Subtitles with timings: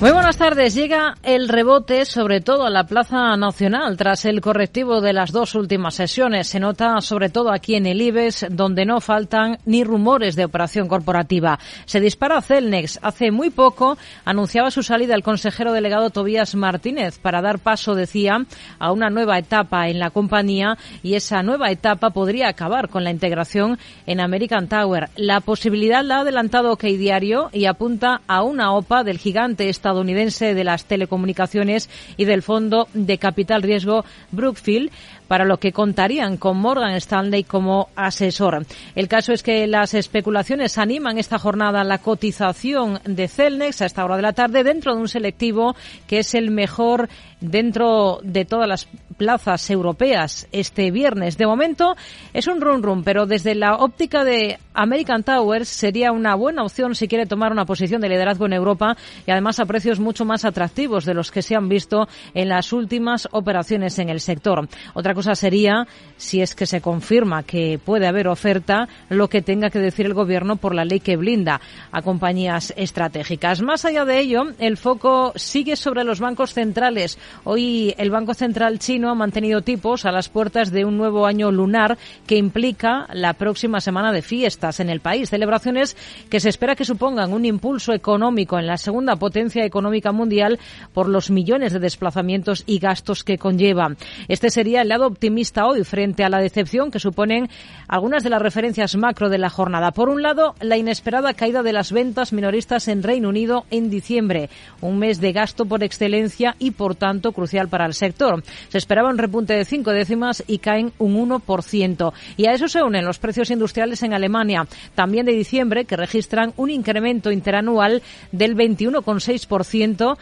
[0.00, 0.76] Muy buenas tardes.
[0.76, 5.56] Llega el rebote, sobre todo a la Plaza Nacional, tras el correctivo de las dos
[5.56, 6.46] últimas sesiones.
[6.46, 10.86] Se nota sobre todo aquí en el IBEX, donde no faltan ni rumores de operación
[10.86, 11.58] corporativa.
[11.84, 13.00] Se dispara Celnex.
[13.02, 18.46] Hace muy poco anunciaba su salida el consejero delegado Tobías Martínez para dar paso, decía,
[18.78, 23.10] a una nueva etapa en la compañía y esa nueva etapa podría acabar con la
[23.10, 25.08] integración en American Tower.
[25.16, 29.87] La posibilidad la ha adelantado OK Diario y apunta a una OPA del gigante estadounidense
[29.88, 31.88] estadounidense de las telecomunicaciones
[32.18, 34.90] y del fondo de capital riesgo Brookfield
[35.28, 38.66] para lo que contarían con Morgan Stanley como asesor.
[38.94, 44.04] El caso es que las especulaciones animan esta jornada la cotización de Celnex a esta
[44.04, 45.76] hora de la tarde dentro de un selectivo
[46.06, 47.08] que es el mejor
[47.40, 51.36] dentro de todas las plazas europeas este viernes.
[51.36, 51.96] De momento
[52.32, 56.94] es un run run, pero desde la óptica de American Towers sería una buena opción
[56.94, 60.44] si quiere tomar una posición de liderazgo en Europa y además a precios mucho más
[60.44, 64.68] atractivos de los que se han visto en las últimas operaciones en el sector.
[64.94, 69.68] Otra cosa sería, si es que se confirma que puede haber oferta, lo que tenga
[69.68, 71.60] que decir el Gobierno por la ley que blinda
[71.90, 73.60] a compañías estratégicas.
[73.60, 77.18] Más allá de ello, el foco sigue sobre los bancos centrales.
[77.42, 81.50] Hoy el Banco Central chino ha mantenido tipos a las puertas de un nuevo año
[81.50, 85.30] lunar que implica la próxima semana de fiestas en el país.
[85.30, 85.96] Celebraciones
[86.30, 90.60] que se espera que supongan un impulso económico en la segunda potencia económica mundial
[90.94, 93.96] por los millones de desplazamientos y gastos que conlleva.
[94.28, 97.48] Este sería el lado optimista hoy frente a la decepción que suponen
[97.88, 99.90] algunas de las referencias macro de la jornada.
[99.90, 104.50] Por un lado, la inesperada caída de las ventas minoristas en Reino Unido en diciembre,
[104.80, 108.42] un mes de gasto por excelencia y, por tanto, crucial para el sector.
[108.68, 112.12] Se esperaba un repunte de cinco décimas y caen un 1%.
[112.36, 116.52] Y a eso se unen los precios industriales en Alemania, también de diciembre, que registran
[116.56, 118.02] un incremento interanual
[118.32, 120.16] del 21,6%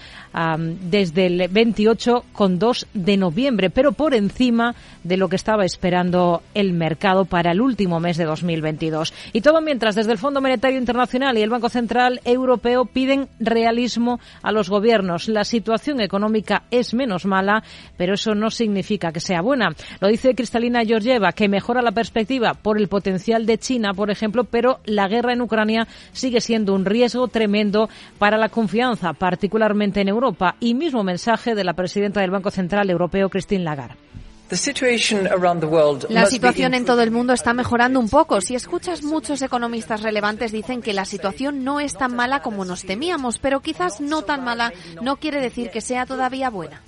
[0.81, 7.25] desde el 28,2% de noviembre, pero por encima de lo que estaba esperando el mercado
[7.25, 9.13] para el último mes de 2022.
[9.33, 14.21] Y todo mientras desde el Fondo Monetario Internacional y el Banco Central Europeo piden realismo
[14.43, 15.29] a los gobiernos.
[15.29, 17.63] La situación económica es menos mala,
[17.97, 19.75] pero eso no significa que sea buena.
[20.01, 24.45] Lo dice Cristalina Georgieva, que mejora la perspectiva por el potencial de China, por ejemplo,
[24.45, 27.89] pero la guerra en Ucrania sigue siendo un riesgo tremendo
[28.19, 30.57] para la confianza, particularmente en Europa.
[30.61, 33.97] Y mismo mensaje de la presidenta del Banco Central Europeo, Christine Lagarde.
[36.09, 38.41] La situación en todo el mundo está mejorando un poco.
[38.41, 42.85] Si escuchas muchos economistas relevantes dicen que la situación no es tan mala como nos
[42.85, 46.81] temíamos, pero quizás no tan mala no quiere decir que sea todavía buena.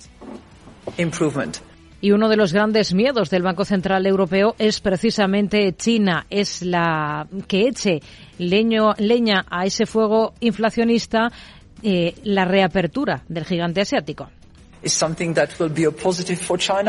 [2.01, 6.25] Y uno de los grandes miedos del Banco Central Europeo es precisamente China.
[6.29, 8.01] Es la que eche
[8.37, 11.29] leña a ese fuego inflacionista
[11.83, 14.29] eh, la reapertura del gigante asiático.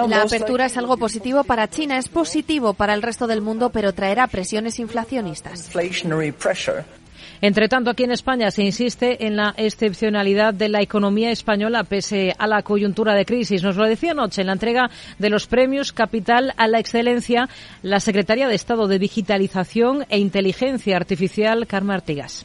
[0.08, 3.92] La apertura es algo positivo para China, es positivo para el resto del mundo, pero
[3.92, 5.70] traerá presiones inflacionistas.
[7.42, 12.34] Entre tanto, aquí en España se insiste en la excepcionalidad de la economía española pese
[12.38, 13.62] a la coyuntura de crisis.
[13.62, 17.48] Nos lo decía anoche en la entrega de los premios Capital a la Excelencia
[17.82, 22.44] la Secretaria de Estado de Digitalización e Inteligencia Artificial, Carmen Artigas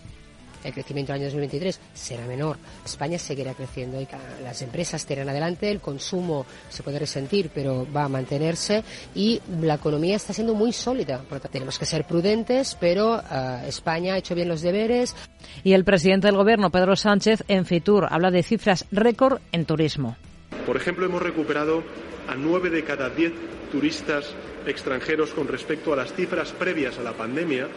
[0.65, 2.57] el crecimiento del año 2023 será menor.
[2.83, 4.07] España seguirá creciendo y
[4.43, 8.83] las empresas tirarán adelante, el consumo se puede resentir, pero va a mantenerse
[9.13, 11.19] y la economía está siendo muy sólida.
[11.19, 15.15] Por lo tanto, tenemos que ser prudentes, pero eh, España ha hecho bien los deberes.
[15.63, 20.17] Y el presidente del Gobierno, Pedro Sánchez, en Fitur, habla de cifras récord en turismo.
[20.65, 21.83] Por ejemplo, hemos recuperado
[22.27, 23.33] a nueve de cada diez
[23.71, 24.33] turistas
[24.65, 27.67] extranjeros con respecto a las cifras previas a la pandemia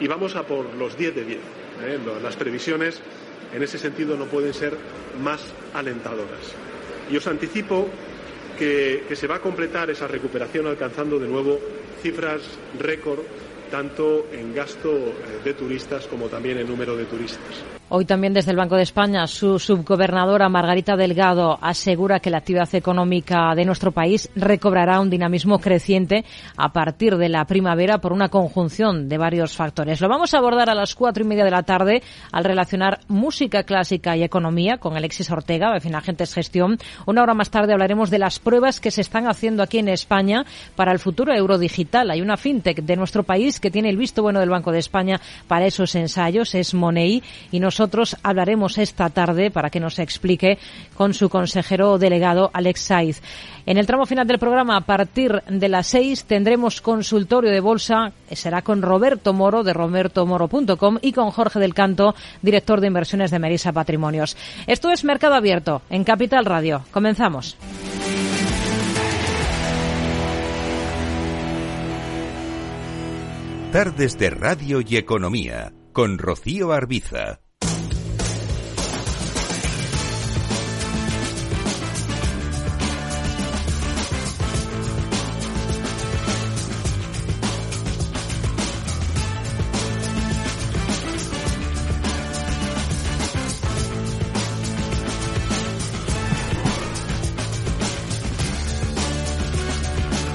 [0.00, 1.38] y vamos a por los 10 de 10.
[1.82, 1.98] ¿Eh?
[2.22, 3.00] Las previsiones
[3.54, 4.76] en ese sentido no pueden ser
[5.22, 5.40] más
[5.74, 6.54] alentadoras.
[7.10, 7.88] Y os anticipo
[8.58, 11.58] que, que se va a completar esa recuperación alcanzando de nuevo
[12.02, 12.42] cifras
[12.78, 13.20] récord
[13.70, 17.64] tanto en gasto eh, de turistas como también en número de turistas.
[17.90, 22.74] Hoy también desde el Banco de España, su subgobernadora Margarita Delgado asegura que la actividad
[22.74, 26.24] económica de nuestro país recobrará un dinamismo creciente
[26.56, 30.00] a partir de la primavera por una conjunción de varios factores.
[30.00, 32.02] Lo vamos a abordar a las cuatro y media de la tarde
[32.32, 36.78] al relacionar música clásica y economía con Alexis Ortega de Finagentes Gestión.
[37.04, 40.46] Una hora más tarde hablaremos de las pruebas que se están haciendo aquí en España
[40.74, 42.10] para el futuro eurodigital.
[42.10, 45.20] Hay una fintech de nuestro país que tiene el visto bueno del Banco de España
[45.46, 47.22] para esos ensayos, es Money,
[47.52, 50.58] y nos nosotros hablaremos esta tarde para que nos explique
[50.96, 53.20] con su consejero delegado Alex Saiz.
[53.66, 58.12] En el tramo final del programa, a partir de las seis, tendremos consultorio de bolsa.
[58.30, 63.40] Será con Roberto Moro de robertomoro.com y con Jorge del Canto, director de inversiones de
[63.40, 64.36] Merisa Patrimonios.
[64.68, 66.84] Esto es Mercado Abierto en Capital Radio.
[66.92, 67.56] Comenzamos.
[73.72, 77.43] Tardes de Radio y Economía con Rocío Arbiza.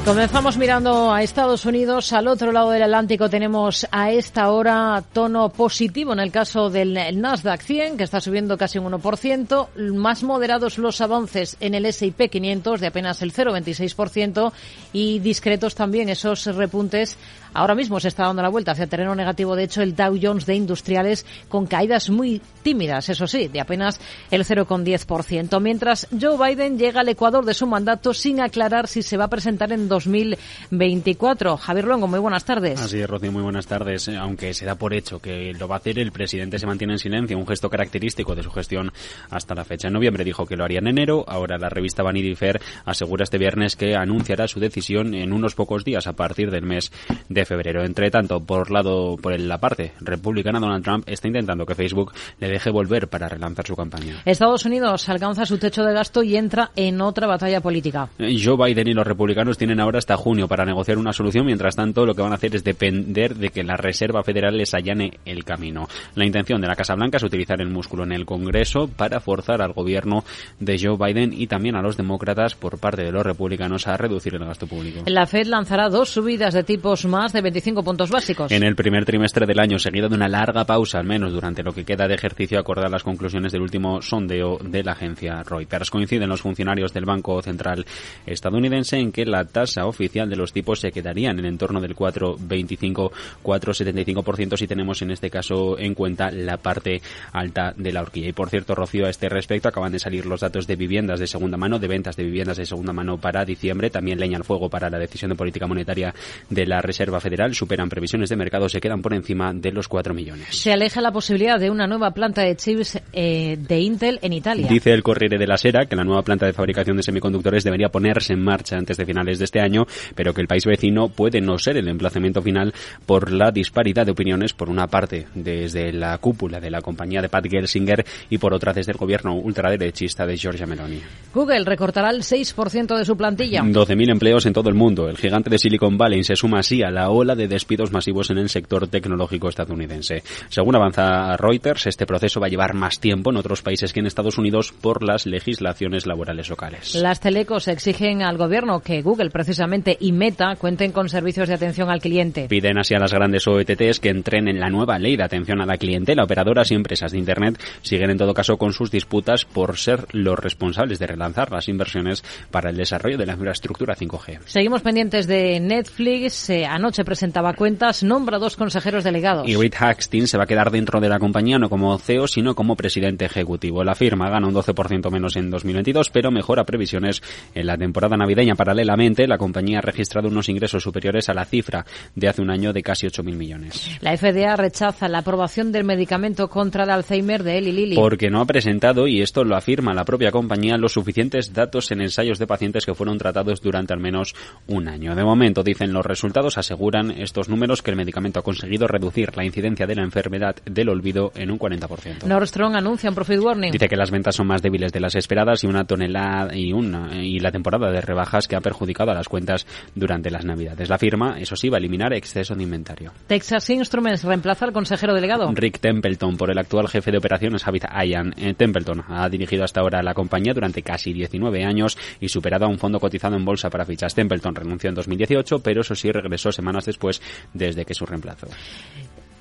[0.09, 2.13] Comenzamos mirando a Estados Unidos.
[2.13, 6.97] Al otro lado del Atlántico tenemos a esta hora tono positivo en el caso del
[7.21, 9.67] Nasdaq 100, que está subiendo casi un 1%.
[9.93, 14.51] Más moderados los avances en el S&P 500 de apenas el 0,26%
[14.93, 17.15] y discretos también esos repuntes
[17.53, 20.45] Ahora mismo se está dando la vuelta hacia terreno negativo, de hecho, el Dow Jones
[20.45, 23.99] de industriales con caídas muy tímidas, eso sí, de apenas
[24.29, 25.59] el 0,10%.
[25.59, 29.27] Mientras Joe Biden llega al Ecuador de su mandato sin aclarar si se va a
[29.27, 31.57] presentar en 2024.
[31.57, 32.79] Javier Longo, muy buenas tardes.
[32.79, 34.07] Así es, Rocío, muy buenas tardes.
[34.09, 36.99] Aunque se da por hecho que lo va a hacer, el presidente se mantiene en
[36.99, 38.91] silencio, un gesto característico de su gestión
[39.31, 39.87] hasta la fecha.
[39.87, 43.39] En noviembre dijo que lo haría en enero, ahora la revista Vanity Fair asegura este
[43.39, 46.91] viernes que anunciará su decisión en unos pocos días a partir del mes
[47.29, 47.83] de febrero.
[47.83, 52.58] Entre tanto, por lado, por la parte republicana, Donald Trump está intentando que Facebook le
[52.59, 54.21] deje volver para relanzar su campaña.
[54.25, 58.09] Estados Unidos alcanza su techo de gasto y entra en otra batalla política.
[58.19, 61.45] Joe Biden y los republicanos tienen ahora hasta junio para negociar una solución.
[61.45, 64.73] Mientras tanto, lo que van a hacer es depender de que la Reserva Federal les
[64.73, 65.87] allane el camino.
[66.15, 69.61] La intención de la Casa Blanca es utilizar el músculo en el Congreso para forzar
[69.61, 70.25] al gobierno
[70.59, 74.35] de Joe Biden y también a los demócratas por parte de los republicanos a reducir
[74.35, 75.03] el gasto público.
[75.05, 78.51] La Fed lanzará dos subidas de tipos más de 25 puntos básicos.
[78.51, 81.71] En el primer trimestre del año, seguido de una larga pausa, al menos durante lo
[81.71, 85.89] que queda de ejercicio, acordar las conclusiones del último sondeo de la agencia Reuters.
[85.89, 87.85] Coinciden los funcionarios del Banco Central
[88.25, 91.95] estadounidense en que la tasa oficial de los tipos se quedaría en el entorno del
[91.95, 97.01] 4,25-4,75% si tenemos en este caso en cuenta la parte
[97.33, 98.29] alta de la horquilla.
[98.29, 101.27] Y por cierto, Rocío, a este respecto acaban de salir los datos de viviendas de
[101.27, 104.69] segunda mano, de ventas de viviendas de segunda mano para diciembre, también leña al fuego
[104.69, 106.13] para la decisión de política monetaria
[106.49, 110.13] de la Reserva Federal superan previsiones de mercado, se quedan por encima de los 4
[110.13, 110.47] millones.
[110.51, 114.67] Se aleja la posibilidad de una nueva planta de chips eh, de Intel en Italia.
[114.67, 117.89] Dice el Corriere de la Sera que la nueva planta de fabricación de semiconductores debería
[117.89, 121.41] ponerse en marcha antes de finales de este año, pero que el país vecino puede
[121.41, 122.73] no ser el emplazamiento final
[123.05, 127.29] por la disparidad de opiniones, por una parte desde la cúpula de la compañía de
[127.29, 131.01] Pat Gelsinger y por otra desde el gobierno ultraderechista de Giorgia Meloni.
[131.33, 133.61] Google recortará el 6% de su plantilla.
[133.61, 135.09] 12.000 empleos en todo el mundo.
[135.09, 138.37] El gigante de Silicon Valley se suma así a la ola de despidos masivos en
[138.37, 140.23] el sector tecnológico estadounidense.
[140.49, 144.05] Según avanza Reuters, este proceso va a llevar más tiempo en otros países que en
[144.05, 146.95] Estados Unidos por las legislaciones laborales locales.
[146.95, 151.89] Las telecos exigen al gobierno que Google precisamente y Meta cuenten con servicios de atención
[151.89, 152.47] al cliente.
[152.47, 155.65] Piden así a las grandes OETTs que entren en la nueva ley de atención a
[155.65, 156.23] la clientela.
[156.23, 160.37] Operadoras y empresas de Internet siguen en todo caso con sus disputas por ser los
[160.37, 164.39] responsables de relanzar las inversiones para el desarrollo de la infraestructura 5G.
[164.45, 166.49] Seguimos pendientes de Netflix.
[166.49, 169.47] Eh, anoche presentaba cuentas, nombra dos consejeros delegados.
[169.47, 172.55] Y Reed Hastings se va a quedar dentro de la compañía no como CEO, sino
[172.55, 173.83] como presidente ejecutivo.
[173.83, 177.21] La firma gana un 12% menos en 2022, pero mejora previsiones
[177.53, 178.55] en la temporada navideña.
[178.55, 181.85] Paralelamente, la compañía ha registrado unos ingresos superiores a la cifra
[182.15, 183.99] de hace un año de casi 8.000 millones.
[184.01, 187.95] La FDA rechaza la aprobación del medicamento contra el Alzheimer de Eli Lilly.
[187.95, 192.01] Porque no ha presentado, y esto lo afirma la propia compañía, los suficientes datos en
[192.01, 194.33] ensayos de pacientes que fueron tratados durante al menos
[194.65, 195.15] un año.
[195.15, 199.45] De momento, dicen los resultados, aseguran estos números que el medicamento ha conseguido reducir la
[199.45, 201.98] incidencia de la enfermedad del olvido en un 40%.
[202.25, 203.71] Nordstrom anuncia un profit warning.
[203.71, 207.23] Dice que las ventas son más débiles de las esperadas y una tonelada y una
[207.23, 209.65] y la temporada de rebajas que ha perjudicado a las cuentas
[209.95, 210.89] durante las Navidades.
[210.89, 213.11] La firma, eso sí, va a eliminar exceso de inventario.
[213.27, 215.51] Texas Instruments reemplaza al consejero delegado.
[215.53, 218.33] Rick Templeton por el actual jefe de operaciones Javid Ian.
[218.37, 222.69] Eh, Templeton ha dirigido hasta ahora la compañía durante casi 19 años y superado a
[222.69, 224.13] un fondo cotizado en bolsa para fichas.
[224.15, 227.21] Templeton renunció en 2018, pero eso sí regresó semanas después
[227.53, 228.47] desde que su reemplazo.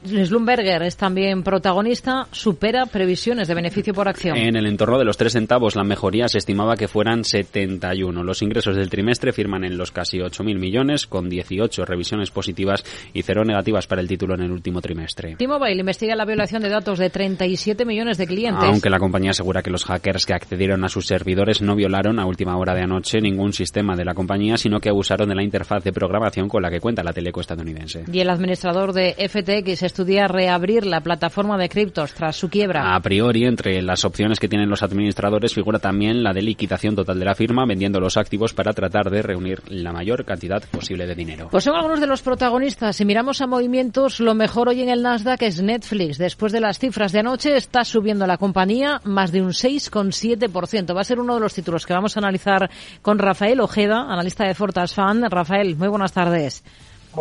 [0.05, 4.37] Slumberger es también protagonista, supera previsiones de beneficio por acción.
[4.37, 8.23] En el entorno de los tres centavos, la mejoría se estimaba que fueran 71.
[8.23, 13.23] Los ingresos del trimestre firman en los casi 8.000 millones, con 18 revisiones positivas y
[13.23, 15.37] cero negativas para el título en el último trimestre.
[15.37, 18.65] T-Mobile investiga la violación de datos de 37 millones de clientes.
[18.65, 22.27] Aunque la compañía asegura que los hackers que accedieron a sus servidores no violaron a
[22.27, 25.85] última hora de anoche ningún sistema de la compañía, sino que abusaron de la interfaz
[25.85, 28.05] de programación con la que cuenta la teleco estadounidense.
[28.13, 32.95] Y el administrador de FTX estudia reabrir la plataforma de criptos tras su quiebra.
[32.95, 37.19] A priori, entre las opciones que tienen los administradores figura también la de liquidación total
[37.19, 41.15] de la firma, vendiendo los activos para tratar de reunir la mayor cantidad posible de
[41.15, 41.49] dinero.
[41.51, 42.97] Pues son algunos de los protagonistas.
[42.97, 46.19] Si miramos a movimientos, lo mejor hoy en el Nasdaq es Netflix.
[46.19, 50.97] Después de las cifras de anoche, está subiendo la compañía más de un 6,7%.
[50.97, 52.71] Va a ser uno de los títulos que vamos a analizar
[53.03, 55.29] con Rafael Ojeda, analista de Fortas Fan.
[55.31, 56.63] Rafael, muy buenas tardes.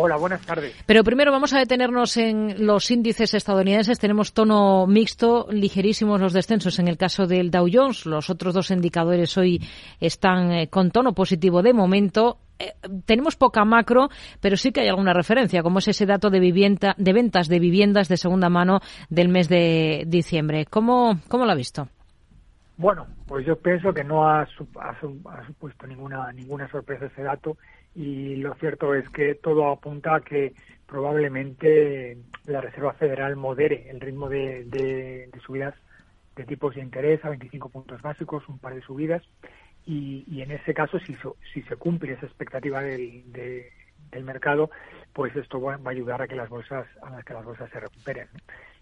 [0.00, 0.76] Hola, buenas tardes.
[0.86, 3.98] Pero primero vamos a detenernos en los índices estadounidenses.
[3.98, 8.06] Tenemos tono mixto, ligerísimos los descensos en el caso del Dow Jones.
[8.06, 9.60] Los otros dos indicadores hoy
[9.98, 12.38] están eh, con tono positivo de momento.
[12.60, 12.74] Eh,
[13.06, 14.08] tenemos poca macro,
[14.40, 17.58] pero sí que hay alguna referencia, como es ese dato de, vivienda, de ventas de
[17.58, 18.78] viviendas de segunda mano
[19.08, 20.66] del mes de diciembre.
[20.66, 21.88] ¿Cómo, cómo lo ha visto?
[22.76, 27.58] Bueno, pues yo pienso que no ha, ha supuesto ninguna, ninguna sorpresa ese dato
[27.94, 30.54] y lo cierto es que todo apunta a que
[30.86, 32.16] probablemente
[32.46, 35.74] la Reserva Federal modere el ritmo de, subidas
[36.34, 39.22] de tipos de interés a 25 puntos básicos, un par de subidas,
[39.84, 41.16] y, en ese caso, si,
[41.52, 44.70] si se cumple esa expectativa del, del mercado,
[45.12, 48.28] pues esto va, a ayudar a que las bolsas a que las bolsas se recuperen.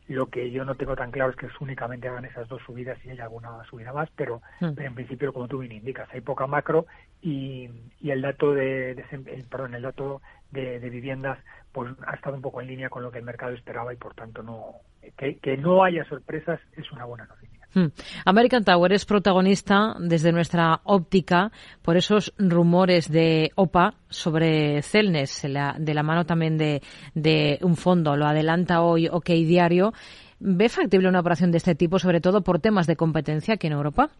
[0.09, 3.11] Lo que yo no tengo tan claro es que únicamente hagan esas dos subidas y
[3.11, 4.81] hay alguna subida más, pero, mm.
[4.81, 6.87] en principio, como tú bien indicas, hay poca macro
[7.21, 7.69] y,
[8.01, 10.23] y el dato de, de, perdón, el dato
[10.53, 11.39] de, de, viviendas
[11.73, 14.15] pues ha estado un poco en línea con lo que el mercado esperaba y por
[14.15, 14.77] tanto no
[15.19, 17.56] que, que no haya sorpresas es una buena noticia.
[17.75, 17.88] Hmm.
[18.25, 25.94] American Tower es protagonista desde nuestra óptica por esos rumores de OPA sobre Celnes, de
[25.94, 28.16] la mano también de, un fondo.
[28.16, 29.92] Lo adelanta hoy OK Diario.
[30.38, 33.75] ¿Ve factible una operación de este tipo, sobre todo por temas de competencia aquí en
[33.75, 34.11] Europa?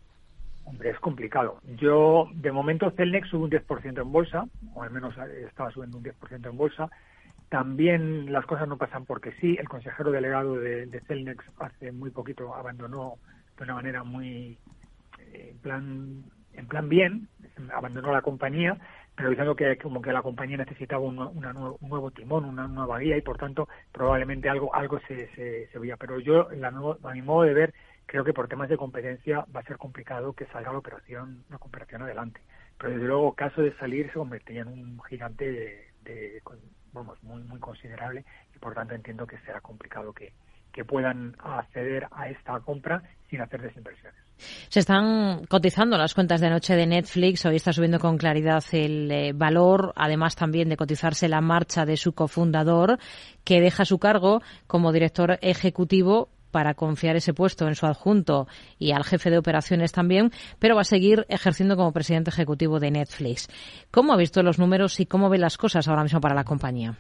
[0.65, 1.61] Hombre, es complicado.
[1.79, 5.15] Yo, de momento, Celnex sube un 10% en bolsa, o al menos
[5.49, 6.91] estaba subiendo un 10% en bolsa.
[7.49, 9.57] También las cosas no pasan porque sí.
[9.59, 13.19] El consejero delegado de, de Celnex hace muy poquito abandonó
[13.57, 14.59] de una manera muy
[15.19, 17.29] eh, en plan en plan bien
[17.73, 18.79] abandonó la compañía
[19.17, 23.23] pero diciendo que como que la compañía necesitaba un, nuevo, timón una nueva guía y
[23.23, 25.97] por tanto probablemente algo algo se, se, veía.
[25.97, 29.61] Pero yo la a mi modo de ver creo que por temas de competencia va
[29.61, 32.41] a ser complicado que salga la operación la operación adelante.
[32.77, 36.43] Pero desde luego caso de salir se convertiría en un gigante de
[36.93, 40.35] vamos muy muy considerable y por tanto entiendo que será complicado que
[40.77, 44.15] que puedan acceder a esta compra sin hacer desinversiones.
[44.69, 47.47] Se están cotizando las cuentas de anoche de Netflix.
[47.47, 51.97] Hoy está subiendo con claridad el eh, valor, además también de cotizarse la marcha de
[51.97, 52.99] su cofundador,
[53.43, 58.47] que deja su cargo como director ejecutivo para confiar ese puesto en su adjunto
[58.79, 62.91] y al jefe de operaciones también, pero va a seguir ejerciendo como presidente ejecutivo de
[62.91, 63.49] Netflix.
[63.91, 66.99] ¿Cómo ha visto los números y cómo ve las cosas ahora mismo para la compañía?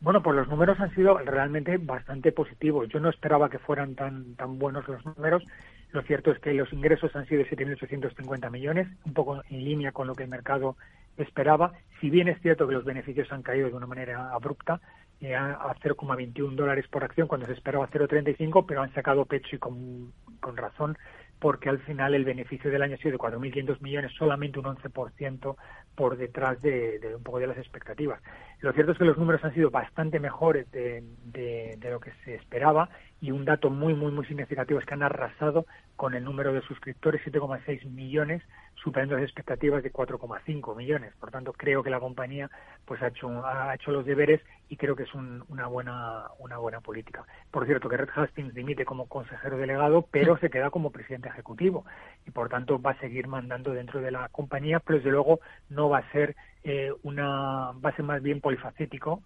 [0.00, 2.88] Bueno, pues los números han sido realmente bastante positivos.
[2.88, 5.42] Yo no esperaba que fueran tan, tan buenos los números.
[5.90, 9.90] Lo cierto es que los ingresos han sido de 7.850 millones, un poco en línea
[9.90, 10.76] con lo que el mercado
[11.16, 11.72] esperaba.
[12.00, 14.80] Si bien es cierto que los beneficios han caído de una manera abrupta,
[15.20, 19.58] eh, a 0,21 dólares por acción cuando se esperaba 0,35, pero han sacado pecho y
[19.58, 20.96] con, con razón
[21.38, 25.56] porque al final el beneficio del año ha sido de 4.500 millones, solamente un 11%
[25.94, 28.20] por detrás de, un poco de las expectativas.
[28.60, 32.34] Lo cierto es que los números han sido bastante mejores de, de, lo que se
[32.34, 32.88] esperaba
[33.20, 36.60] y un dato muy, muy, muy significativo es que han arrasado con el número de
[36.62, 38.42] suscriptores, 7,6 millones,
[38.76, 41.12] superando las expectativas de 4,5 millones.
[41.18, 42.48] Por tanto, creo que la compañía
[42.84, 46.80] pues ha hecho, ha hecho los deberes y creo que es una, buena, una buena
[46.80, 47.24] política.
[47.50, 51.84] Por cierto, que Red Hastings dimite como consejero delegado, pero se queda como presidente ejecutivo
[52.26, 55.88] y por tanto va a seguir mandando dentro de la compañía, pero desde luego no
[55.88, 59.22] va a ser eh, una base más bien polifacético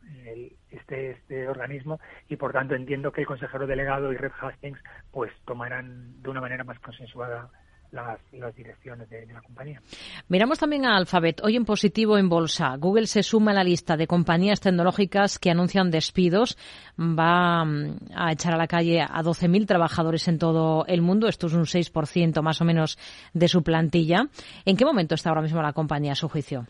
[0.71, 1.99] este, este organismo
[2.29, 4.79] y por tanto entiendo que el consejero delegado y Red Hastings
[5.11, 7.51] pues tomarán de una manera más consensuada
[7.93, 9.81] las, las direcciones de, la compañía.
[10.29, 11.41] Miramos también a Alphabet.
[11.45, 12.75] Hoy en positivo en bolsa.
[12.77, 16.57] Google se suma a la lista de compañías tecnológicas que anuncian despidos.
[16.99, 21.29] Va mm, a echar a la calle a 12.000 trabajadores en todo el mundo.
[21.29, 22.99] Esto es un 6% más o menos
[23.35, 24.27] de su plantilla.
[24.65, 26.67] ¿En qué momento está ahora mismo la compañía a su juicio?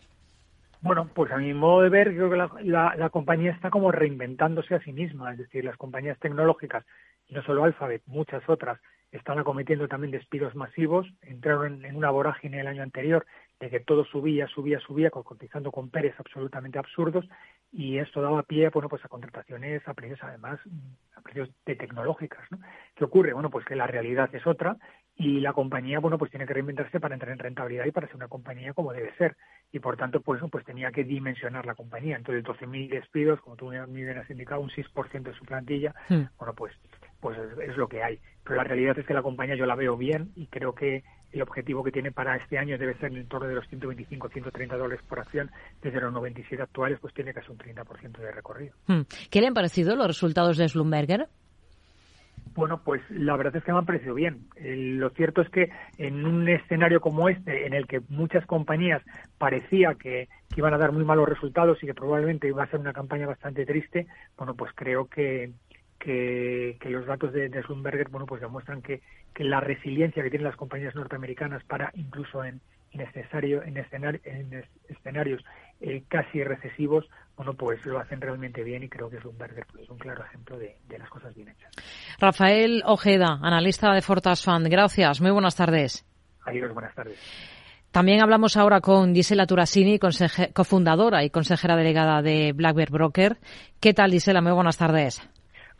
[0.83, 2.35] Bueno, pues a mi modo de ver, creo que
[2.65, 6.83] la, compañía está como reinventándose a sí misma, es decir, las compañías tecnológicas,
[7.29, 8.81] no solo Alphabet, muchas otras,
[9.13, 13.25] están acometiendo también despidos masivos, entraron en, una vorágine el año anterior
[13.63, 17.25] de que todo subía, subía, subía, cotizando con Pérez absolutamente absurdos,
[17.71, 20.59] y esto daba pie bueno, pues a contrataciones a precios, además,
[21.15, 22.43] a precios de tecnológicas.
[22.51, 22.59] ¿no?
[22.95, 23.33] ¿Qué ocurre?
[23.33, 24.77] Bueno, pues que la realidad es otra,
[25.15, 28.15] y la compañía, bueno, pues tiene que reinventarse para entrar en rentabilidad y para ser
[28.15, 29.37] una compañía como debe ser
[29.71, 32.17] y por tanto pues, pues tenía que dimensionar la compañía.
[32.17, 36.23] Entonces 12.000 despidos, como tú me bien has indicado, un 6% de su plantilla, hmm.
[36.37, 36.73] bueno pues
[37.23, 38.19] pues es, lo que hay.
[38.43, 41.41] Pero la realidad es que la compañía yo la veo bien y creo que el
[41.41, 45.03] objetivo que tiene para este año debe ser en torno de los 125 130 dólares
[45.07, 48.73] por acción desde los 97 actuales pues tiene casi un 30% de recorrido.
[48.87, 49.01] Hmm.
[49.29, 51.27] ¿Qué le han parecido los resultados de Slumberger?
[52.55, 54.47] Bueno, pues la verdad es que me ha parecido bien.
[54.59, 59.01] lo cierto es que en un escenario como este, en el que muchas compañías
[59.39, 62.93] parecía que, iban a dar muy malos resultados y que probablemente iba a ser una
[62.93, 64.05] campaña bastante triste,
[64.37, 65.51] bueno, pues creo que,
[66.03, 67.63] que, los datos de, de
[68.09, 69.01] bueno, pues demuestran que,
[69.33, 72.59] que la resiliencia que tienen las compañías norteamericanas para incluso en,
[72.93, 75.43] necesario en, en escenarios
[75.79, 77.05] eh, casi recesivos,
[77.35, 79.37] bueno, pues lo hacen realmente bien y creo que un,
[79.81, 81.71] es un claro ejemplo de, las cosas bien hechas.
[82.19, 84.67] Rafael Ojeda, analista de Fortas Fund.
[84.67, 85.21] Gracias.
[85.21, 86.05] Muy buenas tardes.
[86.45, 87.17] Adiós, buenas tardes.
[87.91, 89.99] También hablamos ahora con Gisela Turasini,
[90.53, 93.37] cofundadora y consejera delegada de Black Broker.
[93.79, 94.41] ¿Qué tal, Gisela?
[94.41, 95.21] Muy buenas tardes.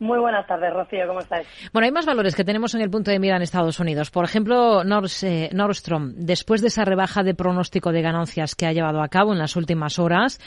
[0.03, 1.48] Muy buenas tardes, Rocío, ¿cómo estáis?
[1.72, 4.12] Bueno, hay más valores que tenemos en el punto de mira en Estados Unidos.
[4.12, 9.01] Por ejemplo, eh, Nordstrom, después de esa rebaja de pronóstico de ganancias que ha llevado
[9.01, 10.41] a cabo en las últimas horas,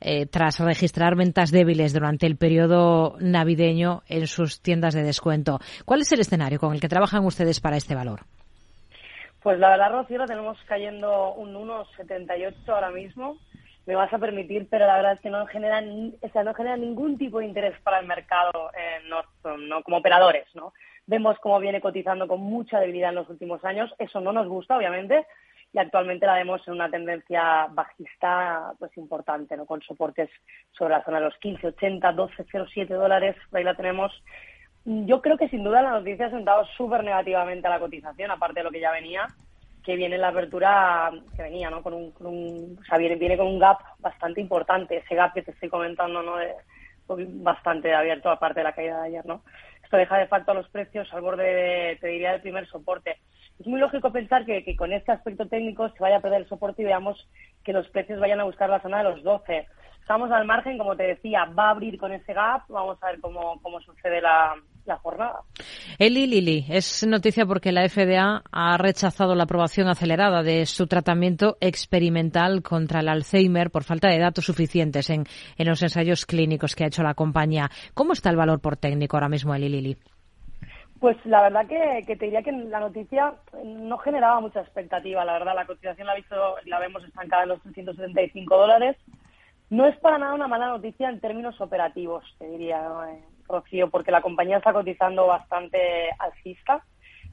[0.00, 5.58] eh, tras registrar ventas débiles durante el periodo navideño en sus tiendas de descuento.
[5.84, 8.20] ¿Cuál es el escenario con el que trabajan ustedes para este valor?
[9.42, 13.36] Pues la verdad, Rocío, lo tenemos cayendo un 1,78 ahora mismo
[13.86, 15.82] me vas a permitir, pero la verdad es que no genera,
[16.20, 19.82] o sea, no genera ningún tipo de interés para el mercado en Nordstrom, ¿no?
[19.82, 20.72] Como operadores, ¿no?
[21.06, 23.92] Vemos cómo viene cotizando con mucha debilidad en los últimos años.
[23.98, 25.26] Eso no nos gusta, obviamente,
[25.72, 29.66] y actualmente la vemos en una tendencia bajista pues importante, ¿no?
[29.66, 30.30] Con soportes
[30.72, 34.12] sobre la zona de los 15, 80, 12, 07 dólares, ahí la tenemos.
[34.84, 38.60] Yo creo que sin duda la noticia ha sentado súper negativamente a la cotización, aparte
[38.60, 39.26] de lo que ya venía
[39.84, 41.82] que viene la apertura que venía, ¿no?
[41.82, 45.50] Con un, o sea, viene, viene con un gap bastante importante, ese gap que te
[45.50, 46.36] estoy comentando, ¿no?
[46.36, 46.54] De,
[47.08, 49.42] bastante abierto aparte de la caída de ayer, ¿no?
[49.82, 53.18] Esto deja de facto a los precios al borde, de, te diría, del primer soporte.
[53.58, 56.48] Es muy lógico pensar que, que, con este aspecto técnico se vaya a perder el
[56.48, 57.28] soporte y veamos
[57.64, 59.66] que los precios vayan a buscar la zona de los 12.
[60.00, 63.20] Estamos al margen, como te decía, va a abrir con ese gap, vamos a ver
[63.20, 65.40] cómo, cómo sucede la, la jornada.
[65.98, 71.56] Eli Lili, es noticia porque la FDA ha rechazado la aprobación acelerada de su tratamiento
[71.60, 75.24] experimental contra el Alzheimer por falta de datos suficientes en,
[75.56, 77.70] en los ensayos clínicos que ha hecho la compañía.
[77.94, 79.96] ¿Cómo está el valor por técnico ahora mismo, Eli Lili?
[81.02, 85.24] Pues la verdad que, te diría que la noticia no generaba mucha expectativa.
[85.24, 88.96] La verdad, la cotización la, visto, la vemos estancada en los 375 dólares.
[89.68, 92.86] No es para nada una mala noticia en términos operativos, te diría.
[93.08, 96.84] Eh, Rocío, porque la compañía está cotizando bastante alcista.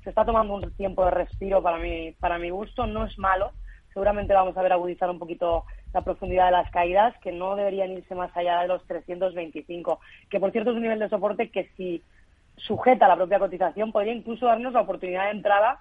[0.03, 2.87] Se está tomando un tiempo de respiro para mi, para mi gusto.
[2.87, 3.51] No es malo.
[3.93, 7.91] Seguramente vamos a ver agudizar un poquito la profundidad de las caídas, que no deberían
[7.91, 9.99] irse más allá de los 325.
[10.29, 12.03] Que, por cierto, es un nivel de soporte que si
[12.57, 15.79] sujeta la propia cotización podría incluso darnos la oportunidad de entrada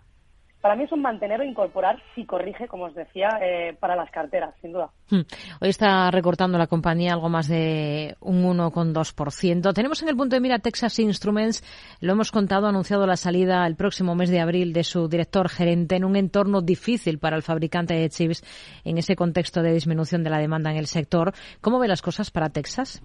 [0.60, 4.10] para mí es un mantener o incorporar si corrige, como os decía, eh, para las
[4.10, 4.90] carteras, sin duda.
[5.08, 5.20] Hmm.
[5.60, 9.72] Hoy está recortando la compañía algo más de un 1,2%.
[9.72, 11.62] Tenemos en el punto de mira Texas Instruments,
[12.00, 15.48] lo hemos contado, ha anunciado la salida el próximo mes de abril de su director
[15.48, 18.42] gerente en un entorno difícil para el fabricante de chips
[18.84, 21.32] en ese contexto de disminución de la demanda en el sector.
[21.60, 23.02] ¿Cómo ve las cosas para Texas?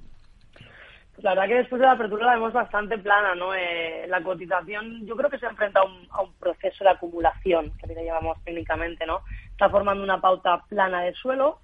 [1.24, 3.56] La verdad que después de la apertura la vemos bastante plana, ¿no?
[3.56, 7.72] Eh, la cotización yo creo que se enfrenta a un, a un proceso de acumulación,
[7.78, 9.22] que le llamamos técnicamente, ¿no?
[9.50, 11.60] Está formando una pauta plana de suelo.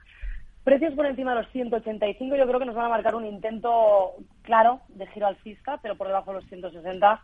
[0.64, 4.14] Precios por encima de los 185 yo creo que nos van a marcar un intento
[4.44, 7.22] claro de giro alcista, pero por debajo de los 160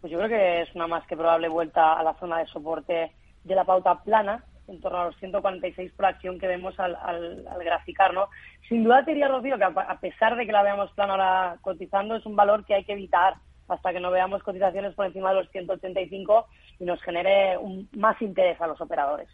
[0.00, 3.12] pues yo creo que es una más que probable vuelta a la zona de soporte
[3.44, 7.46] de la pauta plana en torno a los 146 por acción que vemos al, al,
[7.46, 8.28] al graficar, ¿no?
[8.68, 12.16] Sin duda te diría, Rocío, que a, pesar de que la veamos plana ahora cotizando,
[12.16, 13.34] es un valor que hay que evitar
[13.68, 16.46] hasta que no veamos cotizaciones por encima de los 185
[16.78, 19.28] y nos genere un, más interés a los operadores.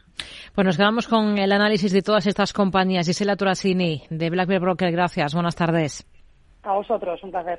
[0.55, 3.07] Pues nos quedamos con el análisis de todas estas compañías.
[3.07, 5.35] Gisela Turasini, de Black Broker, gracias.
[5.35, 6.07] Buenas tardes.
[6.63, 7.59] A vosotros, un placer.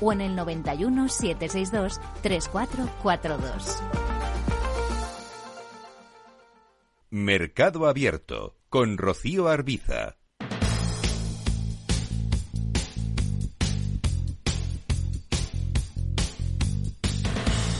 [0.00, 3.82] o en el 91 762 3442.
[7.10, 10.17] Mercado Abierto con Rocío Arbiza.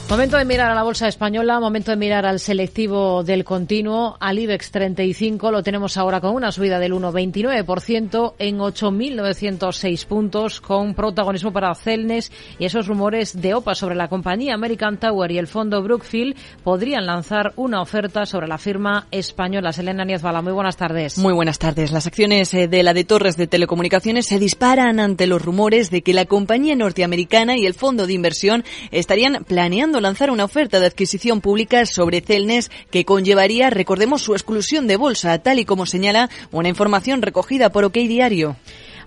[0.09, 4.38] Momento de mirar a la bolsa española, momento de mirar al selectivo del continuo, al
[4.38, 11.53] IBEX 35, lo tenemos ahora con una subida del 1,29% en 8.906 puntos, con protagonismo
[11.53, 15.83] para Celnes y esos rumores de OPA sobre la compañía American Tower y el fondo
[15.83, 19.75] Brookfield podrían lanzar una oferta sobre la firma española.
[19.75, 21.18] Selena Niezbala, muy buenas tardes.
[21.18, 21.92] Muy buenas tardes.
[21.92, 26.01] Las acciones eh, de la de Torres de Telecomunicaciones se disparan ante los rumores de
[26.01, 30.87] que la compañía norteamericana y el fondo de inversión estarían planeando lanzar una oferta de
[30.87, 36.31] adquisición pública sobre Celnes que conllevaría, recordemos, su exclusión de bolsa, tal y como señala
[36.51, 38.57] una información recogida por OK Diario.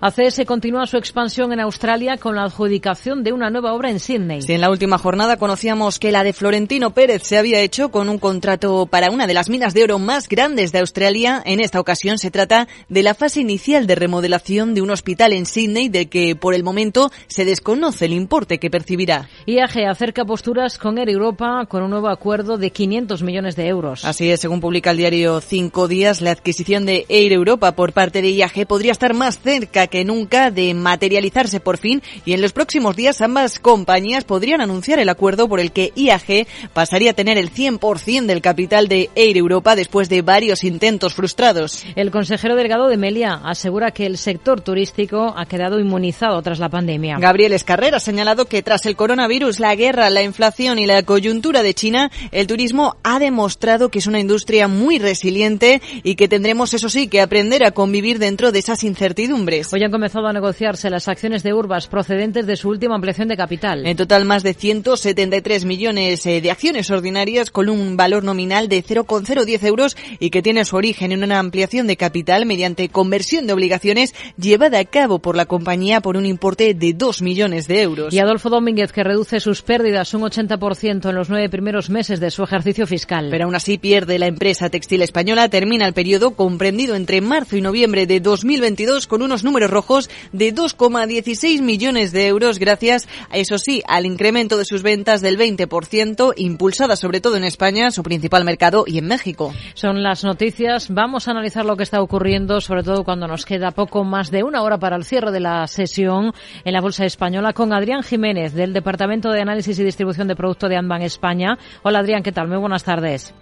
[0.04, 4.42] ACS continúa su expansión en Australia con la adjudicación de una nueva obra en Sydney.
[4.42, 8.08] Sí, en la última jornada conocíamos que la de Florentino Pérez se había hecho con
[8.08, 11.40] un contrato para una de las minas de oro más grandes de Australia.
[11.46, 15.46] En esta ocasión se trata de la fase inicial de remodelación de un hospital en
[15.46, 19.28] Sydney de que por el momento se desconoce el importe que percibirá.
[19.46, 24.04] IAG acerca posturas con Air Europa con un nuevo acuerdo de 500 millones de euros.
[24.04, 28.20] Así es, según publica el diario Cinco Días, la adquisición de Air Europa por parte
[28.20, 32.54] de IAG podría estar más cerca que nunca de materializarse por fin y en los
[32.54, 37.36] próximos días ambas compañías podrían anunciar el acuerdo por el que IAG pasaría a tener
[37.36, 41.84] el 100% del capital de Air Europa después de varios intentos frustrados.
[41.94, 46.70] El consejero delegado de Melia asegura que el sector turístico ha quedado inmunizado tras la
[46.70, 47.18] pandemia.
[47.18, 51.62] Gabriel Escarrera ha señalado que tras el coronavirus, la guerra, la inflación y la coyuntura
[51.62, 56.72] de China, el turismo ha demostrado que es una industria muy resiliente y que tendremos,
[56.72, 59.68] eso sí, que aprender a convivir dentro de esas incertidumbres.
[59.82, 63.36] Hoy han comenzado a negociarse las acciones de Urbas procedentes de su última ampliación de
[63.36, 63.84] capital.
[63.84, 68.80] En total, más de 173 millones eh, de acciones ordinarias con un valor nominal de
[68.80, 73.54] 0,010 euros y que tiene su origen en una ampliación de capital mediante conversión de
[73.54, 78.14] obligaciones llevada a cabo por la compañía por un importe de 2 millones de euros.
[78.14, 82.30] Y Adolfo Domínguez, que reduce sus pérdidas un 80% en los nueve primeros meses de
[82.30, 83.30] su ejercicio fiscal.
[83.32, 85.48] Pero aún así pierde la empresa textil española.
[85.48, 90.54] Termina el periodo comprendido entre marzo y noviembre de 2022 con unos números rojos de
[90.54, 96.32] 2,16 millones de euros gracias, a, eso sí, al incremento de sus ventas del 20%,
[96.36, 99.52] impulsada sobre todo en España, su principal mercado, y en México.
[99.74, 100.88] Son las noticias.
[100.90, 104.42] Vamos a analizar lo que está ocurriendo, sobre todo cuando nos queda poco más de
[104.42, 106.32] una hora para el cierre de la sesión
[106.64, 110.68] en la Bolsa Española con Adrián Jiménez del Departamento de Análisis y Distribución de Producto
[110.68, 111.58] de Anban España.
[111.82, 112.48] Hola Adrián, ¿qué tal?
[112.48, 113.34] Muy buenas tardes.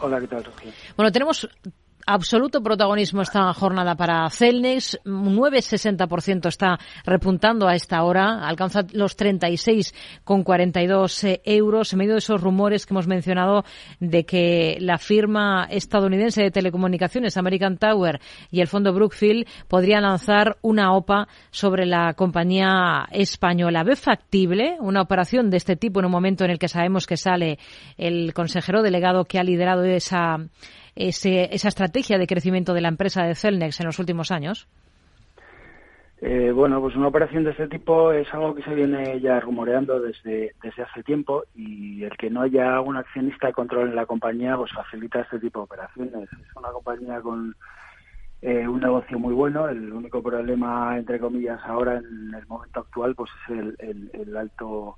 [0.00, 0.70] Hola, ¿qué tal, Rocío?
[0.96, 1.48] Bueno, tenemos
[2.06, 4.98] absoluto protagonismo esta jornada para Celnex.
[5.04, 8.46] Un 9,60% está repuntando a esta hora.
[8.46, 13.64] Alcanza los 36,42 euros en medio de esos rumores que hemos mencionado
[14.00, 20.56] de que la firma estadounidense de telecomunicaciones American Tower y el fondo Brookfield podrían lanzar
[20.62, 23.84] una OPA sobre la compañía española.
[23.84, 27.16] ¿Ve factible una operación de este tipo en un momento en el que sabemos que
[27.16, 27.58] sale
[27.96, 30.38] el consejero delegado que ha liderado esa
[30.96, 34.68] ese, esa estrategia de crecimiento de la empresa de Celnex en los últimos años?
[36.26, 40.00] Eh, bueno, pues una operación de este tipo es algo que se viene ya rumoreando
[40.00, 44.06] desde, desde hace tiempo y el que no haya un accionista de control en la
[44.06, 46.28] compañía pues facilita este tipo de operaciones.
[46.32, 47.54] Es una compañía con
[48.40, 49.68] eh, un negocio muy bueno.
[49.68, 54.36] El único problema, entre comillas, ahora en el momento actual pues es el, el, el
[54.36, 54.96] alto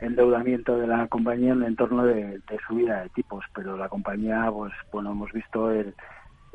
[0.00, 4.72] endeudamiento de la compañía en el entorno de, subida de tipos, pero la compañía, pues
[4.92, 5.94] bueno, hemos visto el,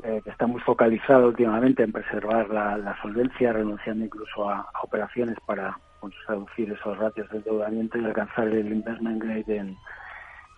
[0.03, 5.77] eh, que está muy focalizado últimamente en preservar la, solvencia, renunciando incluso a, operaciones para
[5.99, 9.77] pues, reducir esos ratios de endeudamiento y alcanzar el investment grade en,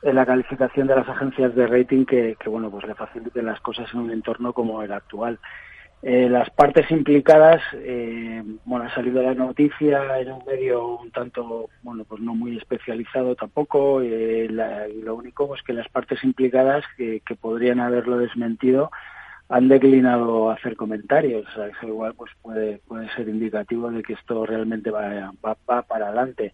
[0.04, 3.60] en la calificación de las agencias de rating que, que, bueno pues le faciliten las
[3.62, 5.39] cosas en un entorno como el actual.
[6.06, 11.70] Eh, las partes implicadas, eh, bueno, ha salido la noticia en un medio un tanto,
[11.82, 16.84] bueno, pues no muy especializado tampoco, eh, y lo único pues que las partes implicadas
[16.98, 18.92] que, que podrían haberlo desmentido
[19.48, 24.13] han declinado hacer comentarios, o sea, eso igual pues puede, puede ser indicativo de que
[24.13, 26.54] esto realmente va, va, va para adelante.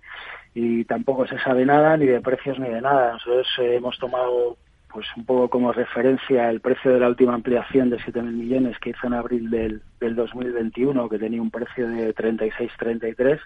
[0.53, 3.13] Y tampoco se sabe nada, ni de precios ni de nada.
[3.13, 4.57] Nosotros hemos tomado
[4.91, 8.89] pues un poco como referencia el precio de la última ampliación de 7.000 millones que
[8.89, 13.39] hizo en abril del, del 2021, que tenía un precio de 36-33,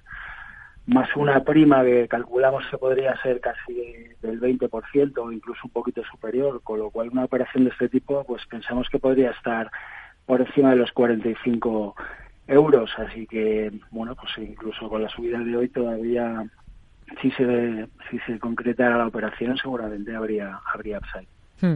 [0.86, 3.74] más una prima que calculamos que podría ser casi
[4.22, 8.24] del 20% o incluso un poquito superior, con lo cual una operación de este tipo
[8.26, 9.70] pues pensamos que podría estar
[10.26, 11.96] por encima de los 45
[12.48, 16.46] euros, así que bueno, pues incluso con la subida de hoy todavía
[17.22, 21.28] si se si se concretara la operación seguramente habría habría upside.
[21.63, 21.76] Hmm.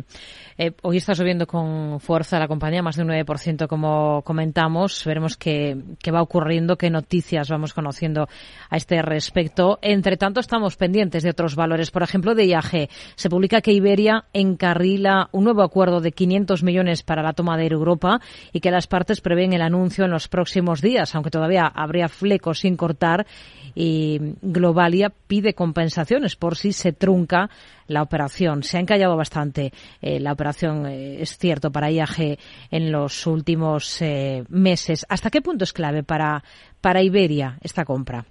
[0.58, 5.02] Eh, hoy está subiendo con fuerza la compañía, más de un 9% como comentamos.
[5.06, 8.28] Veremos qué, qué, va ocurriendo, qué noticias vamos conociendo
[8.70, 9.80] a este respecto.
[9.82, 11.90] Entre tanto, estamos pendientes de otros valores.
[11.90, 12.90] Por ejemplo, de IAG.
[13.16, 17.68] Se publica que Iberia encarrila un nuevo acuerdo de 500 millones para la toma de
[17.68, 18.20] Europa
[18.52, 22.60] y que las partes prevén el anuncio en los próximos días, aunque todavía habría flecos
[22.60, 23.26] sin cortar.
[23.74, 27.50] Y Globalia pide compensaciones por si se trunca
[27.88, 28.64] la operación.
[28.64, 29.72] Se ha encallado bastante
[30.02, 32.38] eh, la operación, eh, es cierto, para IAG
[32.72, 35.06] en los últimos eh, meses.
[35.10, 36.44] ¿Hasta qué punto es clave para,
[36.82, 38.26] para Iberia esta compra?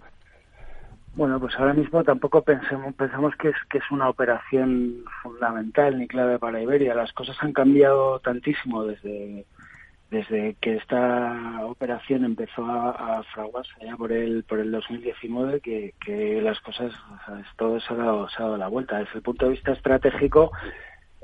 [1.15, 6.07] Bueno, pues ahora mismo tampoco pensemos, pensamos que es, que es una operación fundamental ni
[6.07, 6.95] clave para Iberia.
[6.95, 9.47] Las cosas han cambiado tantísimo desde
[10.11, 16.41] desde que esta operación empezó a, fraguarse ya por el por el 2019 que, que
[16.41, 16.93] las cosas
[17.57, 20.53] todo se ha, dado, se ha dado la vuelta desde el punto de vista estratégico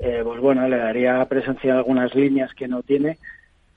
[0.03, 3.17] eh, pues bueno le daría presencia a algunas líneas que no tiene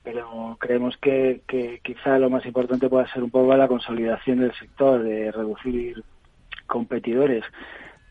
[0.03, 4.53] pero creemos que, que quizá lo más importante pueda ser un poco la consolidación del
[4.53, 6.01] sector de reducir
[6.65, 7.43] competidores.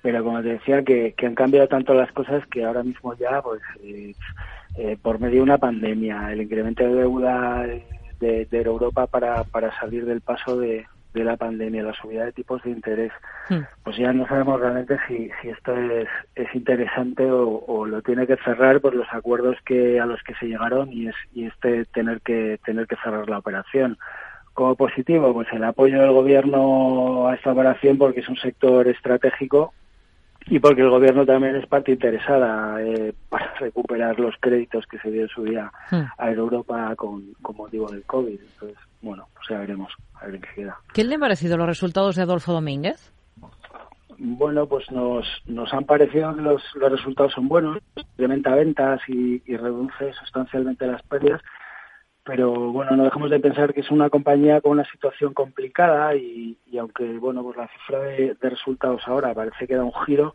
[0.03, 3.63] Pero como te decía que, han cambiado tanto las cosas que ahora mismo ya pues
[3.83, 4.15] eh,
[4.77, 7.67] eh, por medio de una pandemia, el incremento de deuda
[8.21, 10.85] de, Europa para, para salir del paso de,
[11.25, 13.13] la pandemia, la subida de tipos de interés,
[13.49, 13.61] hmm.
[13.85, 18.37] pues ya no sabemos realmente si, si esto es, es interesante o, lo tiene que
[18.39, 22.21] cerrar por los acuerdos que a los que se llegaron y es y este tener
[22.21, 23.99] que tener que cerrar la operación.
[24.55, 29.75] Como positivo, pues el apoyo del gobierno a esta operación porque es un sector estratégico
[30.49, 35.11] y porque el gobierno también es parte interesada eh, para recuperar los créditos que se
[35.11, 36.03] dio en su día hmm.
[36.19, 38.39] a Europa con, con, motivo del COVID.
[38.41, 40.79] Entonces, bueno, pues ya veremos a ver qué queda.
[40.93, 43.13] ¿Qué le han parecido los resultados de Adolfo Domínguez?
[44.19, 49.43] Bueno, pues nos, nos han parecido que los, los resultados son buenos, incrementa ventas y,
[49.45, 51.43] y reduce sustancialmente las pérdidas,
[52.27, 56.59] pero bueno, no dejamos de pensar que es una compañía con una situación complicada y,
[56.77, 60.35] aunque bueno, pues la cifra de, resultados ahora parece que da un giro,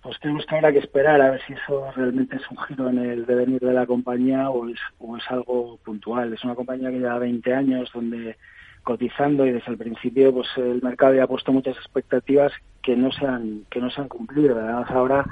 [0.00, 2.98] pues tenemos que habrá que esperar a ver si eso realmente es un giro en
[3.00, 6.32] el devenir de la compañía o es, o es algo puntual.
[6.32, 8.38] Es una compañía que lleva 20 años donde
[8.82, 13.12] cotizando y desde el principio pues el mercado ya ha puesto muchas expectativas que no
[13.12, 15.24] se han que no se han cumplido además ahora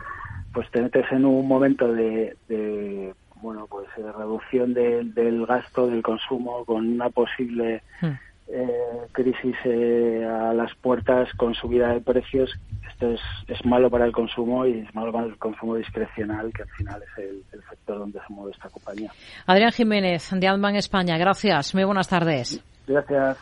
[0.52, 2.37] pues te metes en un momento de
[3.42, 8.06] bueno, pues eh, reducción del gasto, del consumo, con una posible hmm.
[8.48, 8.68] eh,
[9.12, 12.50] crisis eh, a las puertas con subida de precios,
[12.90, 16.62] esto es, es malo para el consumo y es malo para el consumo discrecional, que
[16.62, 19.12] al final es el, el sector donde se mueve esta compañía.
[19.46, 21.74] Adrián Jiménez, de Adman España, gracias.
[21.74, 22.62] Muy buenas tardes.
[22.88, 23.37] Gracias,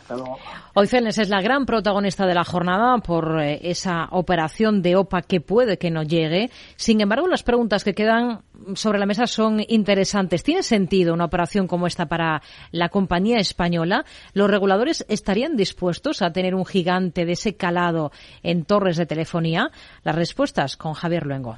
[0.73, 5.21] Hoy Celnes es la gran protagonista de la jornada por eh, esa operación de OPA
[5.21, 6.51] que puede que no llegue.
[6.75, 8.41] Sin embargo, las preguntas que quedan
[8.75, 10.43] sobre la mesa son interesantes.
[10.43, 14.03] ¿Tiene sentido una operación como esta para la compañía española?
[14.33, 18.11] ¿Los reguladores estarían dispuestos a tener un gigante de ese calado
[18.43, 19.71] en torres de telefonía?
[20.03, 21.57] Las respuestas con Javier Luengo.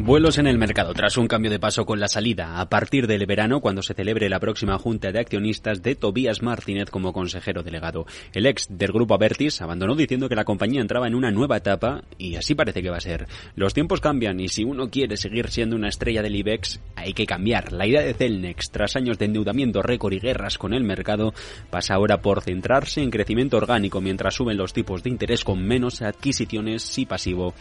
[0.00, 3.26] Vuelos en el mercado tras un cambio de paso con la salida a partir del
[3.26, 8.06] verano cuando se celebre la próxima junta de accionistas de Tobías Martínez como consejero delegado.
[8.32, 12.04] El ex del grupo Avertis abandonó diciendo que la compañía entraba en una nueva etapa
[12.16, 13.26] y así parece que va a ser.
[13.56, 17.26] Los tiempos cambian y si uno quiere seguir siendo una estrella del IBEX hay que
[17.26, 17.72] cambiar.
[17.72, 21.34] La idea de Celnex tras años de endeudamiento récord y guerras con el mercado
[21.70, 26.02] pasa ahora por centrarse en crecimiento orgánico mientras suben los tipos de interés con menos
[26.02, 27.52] adquisiciones y pasivo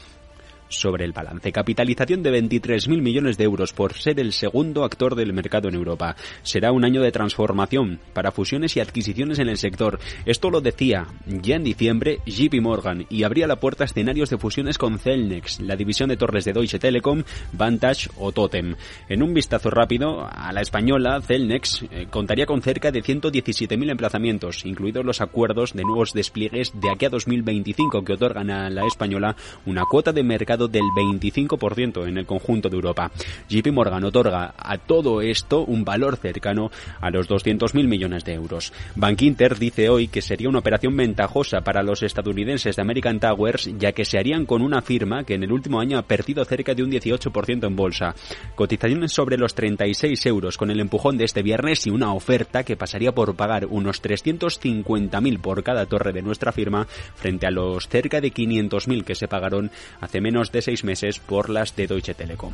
[0.69, 1.51] sobre el balance.
[1.51, 6.15] Capitalización de 23.000 millones de euros por ser el segundo actor del mercado en Europa.
[6.43, 9.99] Será un año de transformación para fusiones y adquisiciones en el sector.
[10.25, 14.37] Esto lo decía ya en diciembre JP Morgan y abría la puerta a escenarios de
[14.37, 18.75] fusiones con Celnex, la división de torres de Deutsche Telekom, Vantage o Totem.
[19.09, 24.65] En un vistazo rápido a la española, Celnex eh, contaría con cerca de 117.000 emplazamientos,
[24.65, 29.35] incluidos los acuerdos de nuevos despliegues de aquí a 2025 que otorgan a la española
[29.65, 33.11] una cuota de mercado del 25% en el conjunto de Europa.
[33.47, 38.73] JP Morgan otorga a todo esto un valor cercano a los 200.000 millones de euros.
[38.95, 43.69] Bank Inter dice hoy que sería una operación ventajosa para los estadounidenses de American Towers,
[43.77, 46.73] ya que se harían con una firma que en el último año ha perdido cerca
[46.73, 48.15] de un 18% en bolsa.
[48.55, 52.77] Cotizaciones sobre los 36 euros con el empujón de este viernes y una oferta que
[52.77, 58.21] pasaría por pagar unos 350.000 por cada torre de nuestra firma frente a los cerca
[58.21, 62.53] de 500.000 que se pagaron hace menos de seis meses por las de Deutsche Telekom.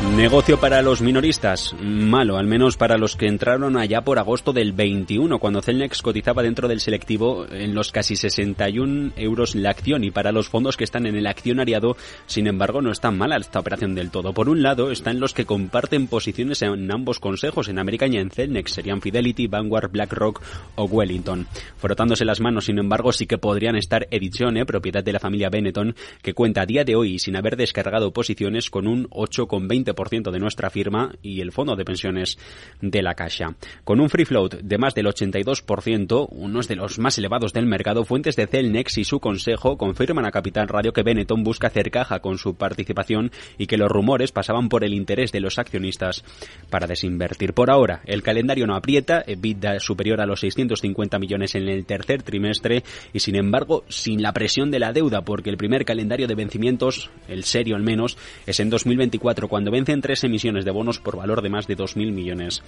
[0.00, 4.72] Negocio para los minoristas, malo, al menos para los que entraron allá por agosto del
[4.72, 10.12] 21, cuando Celnex cotizaba dentro del selectivo en los casi 61 euros la acción y
[10.12, 13.58] para los fondos que están en el accionariado, sin embargo, no es tan mala esta
[13.58, 14.32] operación del todo.
[14.32, 18.30] Por un lado, están los que comparten posiciones en ambos consejos, en América y en
[18.30, 20.40] Celnex, serían Fidelity, Vanguard, BlackRock
[20.76, 21.48] o Wellington.
[21.76, 25.96] Frotándose las manos, sin embargo, sí que podrían estar Edizione, propiedad de la familia Benetton,
[26.22, 30.38] que cuenta a día de hoy, sin haber descargado posiciones, con un 8,20 ciento de
[30.38, 32.38] nuestra firma y el fondo de pensiones
[32.80, 33.54] de la Caixa.
[33.84, 38.04] Con un free float de más del 82%, unos de los más elevados del mercado,
[38.04, 42.20] fuentes de Celnex y su consejo confirman a Capital Radio que Benetton busca hacer caja
[42.20, 46.24] con su participación y que los rumores pasaban por el interés de los accionistas
[46.70, 47.52] para desinvertir.
[47.52, 52.22] Por ahora, el calendario no aprieta, EBITDA superior a los 650 millones en el tercer
[52.22, 56.34] trimestre y sin embargo sin la presión de la deuda porque el primer calendario de
[56.34, 61.16] vencimientos, el serio al menos, es en 2024 cuando vencen tres emisiones de bonos por
[61.16, 62.62] valor de más de 2.000 millones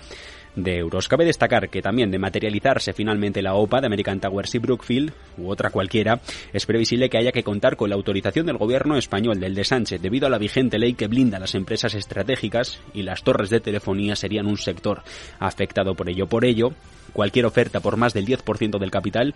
[0.55, 1.09] de euros.
[1.09, 5.51] Cabe destacar que también de materializarse finalmente la OPA de American Towers y Brookfield, u
[5.51, 6.21] otra cualquiera,
[6.53, 10.01] es previsible que haya que contar con la autorización del gobierno español del de Sánchez
[10.01, 14.15] debido a la vigente ley que blinda las empresas estratégicas y las torres de telefonía
[14.15, 15.03] serían un sector
[15.41, 16.29] afectado por ello.
[16.29, 16.73] Por ello,
[17.13, 19.35] cualquier oferta por más del 10% del capital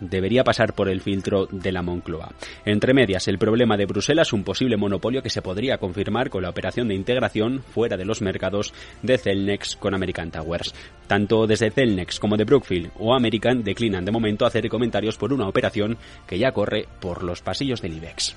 [0.00, 2.32] debería pasar por el filtro de la Moncloa.
[2.64, 6.50] Entre medias, el problema de Bruselas, un posible monopolio que se podría confirmar con la
[6.50, 10.74] operación de integración fuera de los mercados de Celnex con American Towers.
[11.06, 15.48] Tanto desde Celnex como de Brookfield o American declinan de momento hacer comentarios por una
[15.48, 18.36] operación que ya corre por los pasillos del IBEX.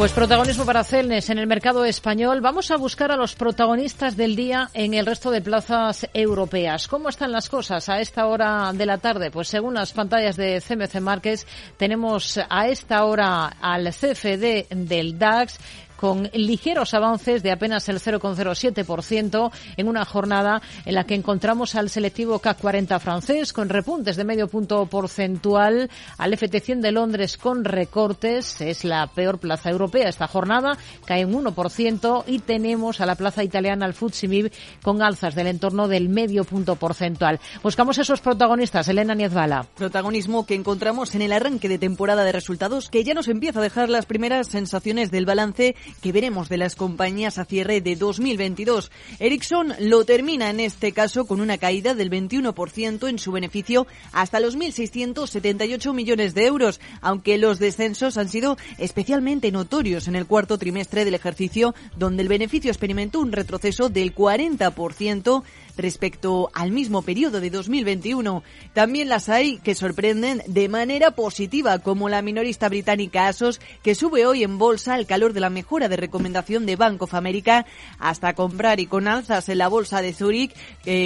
[0.00, 2.40] Pues protagonismo para Celnes en el mercado español.
[2.40, 6.88] Vamos a buscar a los protagonistas del día en el resto de plazas europeas.
[6.88, 9.30] ¿Cómo están las cosas a esta hora de la tarde?
[9.30, 15.58] Pues según las pantallas de CMC Márquez, tenemos a esta hora al CFD del DAX
[16.00, 21.90] con ligeros avances de apenas el 0,07% en una jornada en la que encontramos al
[21.90, 27.66] selectivo CAC 40 francés con repuntes de medio punto porcentual, al FT100 de Londres con
[27.66, 33.14] recortes, es la peor plaza europea esta jornada, cae un 1% y tenemos a la
[33.14, 34.50] plaza italiana al FTSE
[34.82, 37.40] con alzas del entorno del medio punto porcentual.
[37.62, 39.66] Buscamos esos protagonistas, Elena Niezbala.
[39.76, 43.62] Protagonismo que encontramos en el arranque de temporada de resultados que ya nos empieza a
[43.62, 48.90] dejar las primeras sensaciones del balance que veremos de las compañías a cierre de 2022.
[49.18, 54.40] Ericsson lo termina en este caso con una caída del 21% en su beneficio hasta
[54.40, 60.58] los 1.678 millones de euros, aunque los descensos han sido especialmente notorios en el cuarto
[60.58, 65.42] trimestre del ejercicio, donde el beneficio experimentó un retroceso del 40%
[65.76, 68.42] respecto al mismo periodo de 2021.
[68.74, 74.26] También las hay que sorprenden de manera positiva, como la minorista británica ASOS, que sube
[74.26, 77.66] hoy en bolsa al calor de la mejora de recomendación de Bank of America
[77.98, 80.54] hasta comprar y con alzas en la bolsa de Zurich.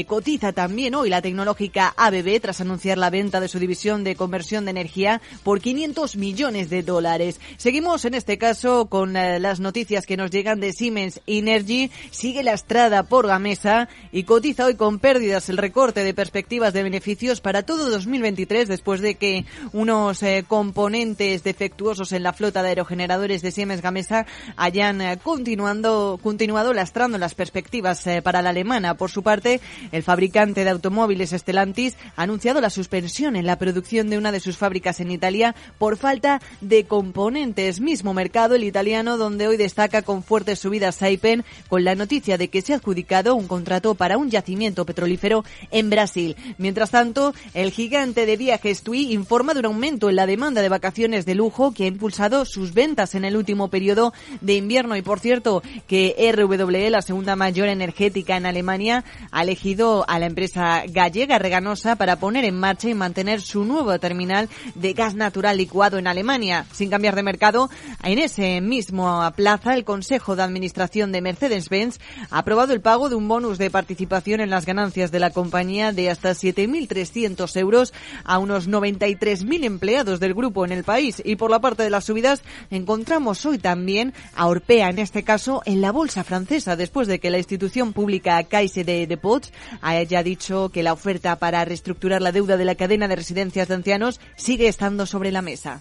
[0.06, 4.64] cotiza también hoy la tecnológica ABB tras anunciar la venta de su división de conversión
[4.64, 7.40] de energía por 500 millones de dólares.
[7.56, 11.90] Seguimos en este caso con eh, las noticias que nos llegan de Siemens Energy.
[12.10, 16.82] Sigue la estrada por Gamesa y cotiza hoy con pérdidas el recorte de perspectivas de
[16.82, 22.70] beneficios para todo 2023 después de que unos eh, componentes defectuosos en la flota de
[22.70, 24.26] aerogeneradores de Siemens Gamesa
[24.64, 28.96] hayan eh, continuando, continuado lastrando las perspectivas eh, para la alemana.
[28.96, 29.60] Por su parte,
[29.92, 34.40] el fabricante de automóviles Stellantis ha anunciado la suspensión en la producción de una de
[34.40, 37.80] sus fábricas en Italia por falta de componentes.
[37.80, 42.48] Mismo mercado el italiano donde hoy destaca con fuertes subidas Saipem con la noticia de
[42.48, 46.36] que se ha adjudicado un contrato para un yacimiento petrolífero en Brasil.
[46.56, 50.70] Mientras tanto, el gigante de viajes TUI informa de un aumento en la demanda de
[50.70, 54.96] vacaciones de lujo que ha impulsado sus ventas en el último periodo de invierno.
[54.96, 60.26] Y por cierto, que RWE, la segunda mayor energética en Alemania, ha elegido a la
[60.26, 65.56] empresa gallega Reganosa para poner en marcha y mantener su nuevo terminal de gas natural
[65.56, 66.66] licuado en Alemania.
[66.72, 67.70] Sin cambiar de mercado,
[68.02, 71.98] en ese mismo plaza, el Consejo de Administración de Mercedes-Benz
[72.30, 75.92] ha aprobado el pago de un bonus de participación en las ganancias de la compañía
[75.92, 77.92] de hasta 7.300 euros
[78.24, 81.22] a unos 93.000 empleados del grupo en el país.
[81.24, 85.62] Y por la parte de las subidas, encontramos hoy también a Orpea, en este caso
[85.64, 90.70] en la bolsa francesa, después de que la institución pública Caisse de Depots haya dicho
[90.70, 94.68] que la oferta para reestructurar la deuda de la cadena de residencias de ancianos sigue
[94.68, 95.80] estando sobre la mesa.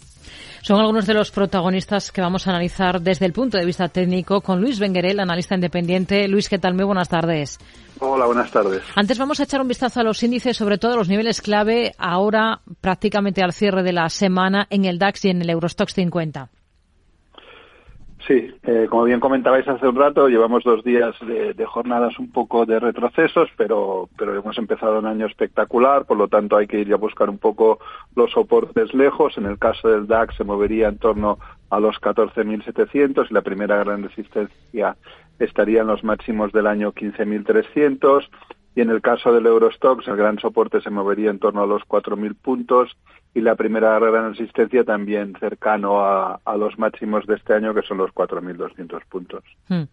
[0.62, 4.42] Son algunos de los protagonistas que vamos a analizar desde el punto de vista técnico
[4.42, 6.28] con Luis Benguerel, analista independiente.
[6.28, 6.74] Luis, ¿qué tal?
[6.74, 7.60] Muy buenas tardes.
[8.00, 8.82] Hola, buenas tardes.
[8.96, 12.62] Antes vamos a echar un vistazo a los índices, sobre todo los niveles clave, ahora
[12.82, 16.50] prácticamente al cierre de la semana en el DAX y en el Eurostox 50.
[18.28, 22.66] Sí, eh, como bien comentabais hace un rato, llevamos dos días de, jornadas un poco
[22.66, 26.94] de retrocesos, pero, pero hemos empezado un año espectacular, por lo tanto hay que ir
[26.94, 27.80] a buscar un poco
[28.16, 29.38] los soportes lejos.
[29.38, 31.38] En el caso del DAX se movería en torno
[31.70, 34.96] a los 14.700 y la primera gran resistencia
[35.40, 38.30] estaría en los máximos del año 15.300
[38.76, 41.84] y en el caso del Eurostox el gran soporte se movería en torno a los
[41.84, 42.90] 4.000 puntos
[43.36, 47.98] y la primera gran resistencia también cercano a, los máximos de este año que son
[47.98, 49.44] los 4.200 puntos.
[49.68, 49.84] Hmm.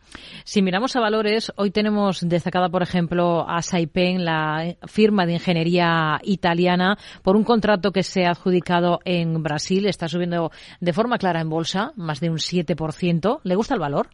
[0.45, 6.21] Si miramos a valores, hoy tenemos destacada por ejemplo a Saipem, la firma de ingeniería
[6.23, 10.51] italiana, por un contrato que se ha adjudicado en Brasil, está subiendo
[10.81, 13.41] de forma clara en bolsa, más de un 7%.
[13.43, 14.09] ¿Le gusta el valor?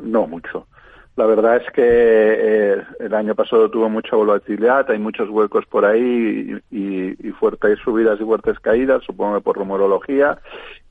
[0.00, 0.66] No mucho.
[1.14, 5.84] La verdad es que eh, el año pasado tuvo mucha volatilidad, hay muchos huecos por
[5.84, 10.38] ahí y, fuertes subidas y fuertes caídas, supongo que por rumorología,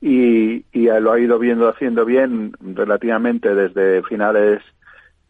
[0.00, 4.60] y, y lo ha ido viendo haciendo bien relativamente desde finales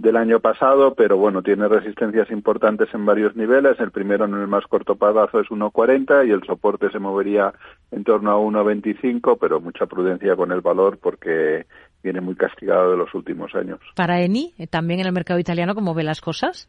[0.03, 3.79] del año pasado, pero bueno, tiene resistencias importantes en varios niveles.
[3.79, 7.55] El primero en el más corto plazo es 1.40 y el soporte se movería
[7.93, 11.67] en torno a 1.25, pero mucha prudencia con el valor porque
[12.03, 13.81] viene muy castigado de los últimos años.
[13.95, 16.69] Para Eni, eh, también en el mercado italiano, ¿cómo ve las cosas?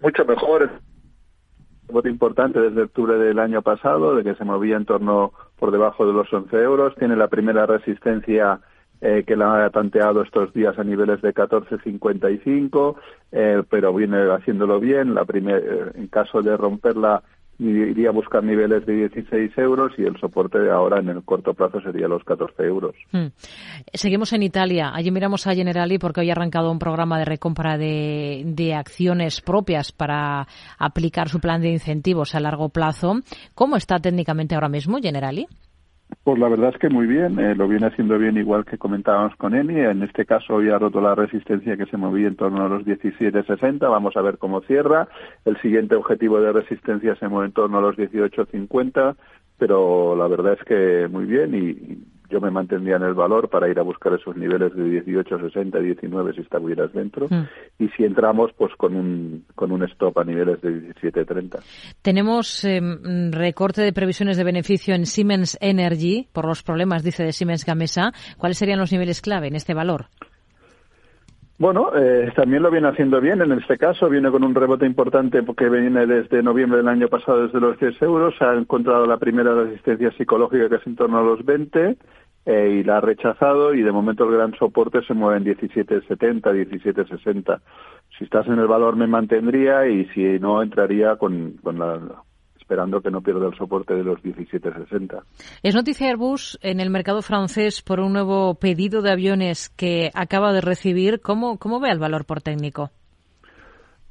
[0.00, 0.70] Mucho mejor.
[1.88, 6.06] Un importante desde octubre del año pasado, de que se movía en torno por debajo
[6.06, 6.94] de los 11 euros.
[6.96, 8.60] Tiene la primera resistencia
[9.00, 12.96] eh, que la ha tanteado estos días a niveles de 14.55,
[13.32, 15.14] eh, pero viene haciéndolo bien.
[15.14, 17.22] La primer, en caso de romperla
[17.58, 21.54] iría a buscar niveles de 16 euros y el soporte de ahora en el corto
[21.54, 22.94] plazo sería los 14 euros.
[23.12, 23.28] Hmm.
[23.92, 24.90] Seguimos en Italia.
[24.94, 29.40] Allí miramos a Generali porque hoy ha arrancado un programa de recompra de, de acciones
[29.40, 30.46] propias para
[30.78, 33.20] aplicar su plan de incentivos a largo plazo.
[33.54, 35.46] ¿Cómo está técnicamente ahora mismo Generali?
[36.22, 39.36] Pues la verdad es que muy bien, eh, lo viene haciendo bien igual que comentábamos
[39.36, 39.80] con Eni.
[39.80, 42.84] En este caso hoy ha roto la resistencia que se movía en torno a los
[42.84, 43.80] 17.60.
[43.80, 45.08] Vamos a ver cómo cierra.
[45.44, 49.16] El siguiente objetivo de resistencia se mueve en torno a los 18.50,
[49.58, 53.68] pero la verdad es que muy bien y yo me mantendría en el valor para
[53.68, 57.28] ir a buscar esos niveles de 18, 60, 19 si estuvieras dentro.
[57.30, 57.44] Mm.
[57.78, 61.60] Y si entramos, pues con un, con un stop a niveles de 17, 30.
[62.02, 67.32] Tenemos em, recorte de previsiones de beneficio en Siemens Energy por los problemas, dice de
[67.32, 68.12] Siemens Gamesa.
[68.36, 70.06] ¿Cuáles serían los niveles clave en este valor?
[71.56, 73.40] Bueno, eh, también lo viene haciendo bien.
[73.40, 77.46] En este caso viene con un rebote importante porque viene desde noviembre del año pasado
[77.46, 78.34] desde los 10 euros.
[78.40, 81.96] Ha encontrado la primera resistencia psicológica que es en torno a los 20
[82.46, 86.42] eh, y la ha rechazado y de momento el gran soporte se mueve en 17.70,
[86.42, 87.60] 17.60.
[88.18, 92.00] Si estás en el valor me mantendría y si no entraría con, con la,
[92.64, 95.22] esperando que no pierda el soporte de los 17.60.
[95.62, 100.52] Es noticia Airbus en el mercado francés por un nuevo pedido de aviones que acaba
[100.52, 101.20] de recibir.
[101.20, 102.90] ¿Cómo, cómo ve el valor por técnico?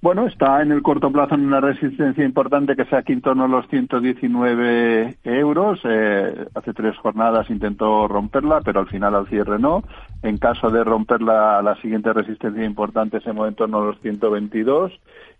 [0.04, 3.46] Bueno, está en el corto plazo en una resistencia importante que sea aquí en torno
[3.46, 5.80] a los 119 euros.
[5.86, 9.82] Eh, hace tres jornadas intentó romperla, pero al final al cierre no.
[10.22, 14.92] En caso de romperla, la siguiente resistencia importante se mueve en torno a los 122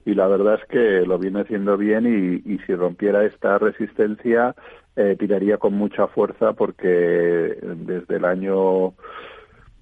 [0.06, 2.08] y la verdad es que lo viene haciendo bien
[2.46, 4.56] y, si rompiera esta resistencia
[4.96, 8.94] eh, tiraría con mucha fuerza porque desde el año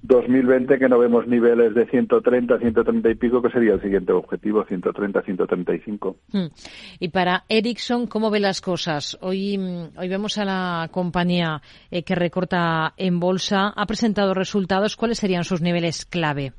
[0.04, 4.64] 2020 que no vemos niveles de 130, 130 y pico, que sería el siguiente objetivo,
[4.66, 6.16] 130, 135.
[6.32, 6.48] Hmm.
[7.00, 9.18] Y para Ericsson, ¿cómo ve las cosas?
[9.22, 9.58] Hoy,
[9.96, 14.96] hoy vemos a la compañía eh, que recorta en bolsa, ha presentado resultados.
[14.96, 16.54] ¿Cuáles serían sus niveles clave?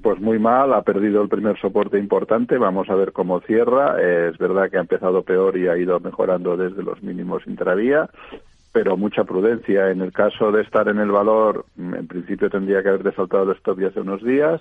[0.00, 3.96] Pues muy mal, ha perdido el primer soporte importante, vamos a ver cómo cierra.
[4.00, 8.08] es verdad que ha empezado peor y ha ido mejorando desde los mínimos intradía,
[8.72, 9.90] pero mucha prudencia.
[9.90, 13.56] En el caso de estar en el valor, en principio tendría que haber saltado el
[13.58, 14.60] stop ya hace unos días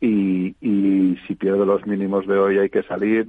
[0.00, 3.26] y, y si pierde los mínimos de hoy hay que salir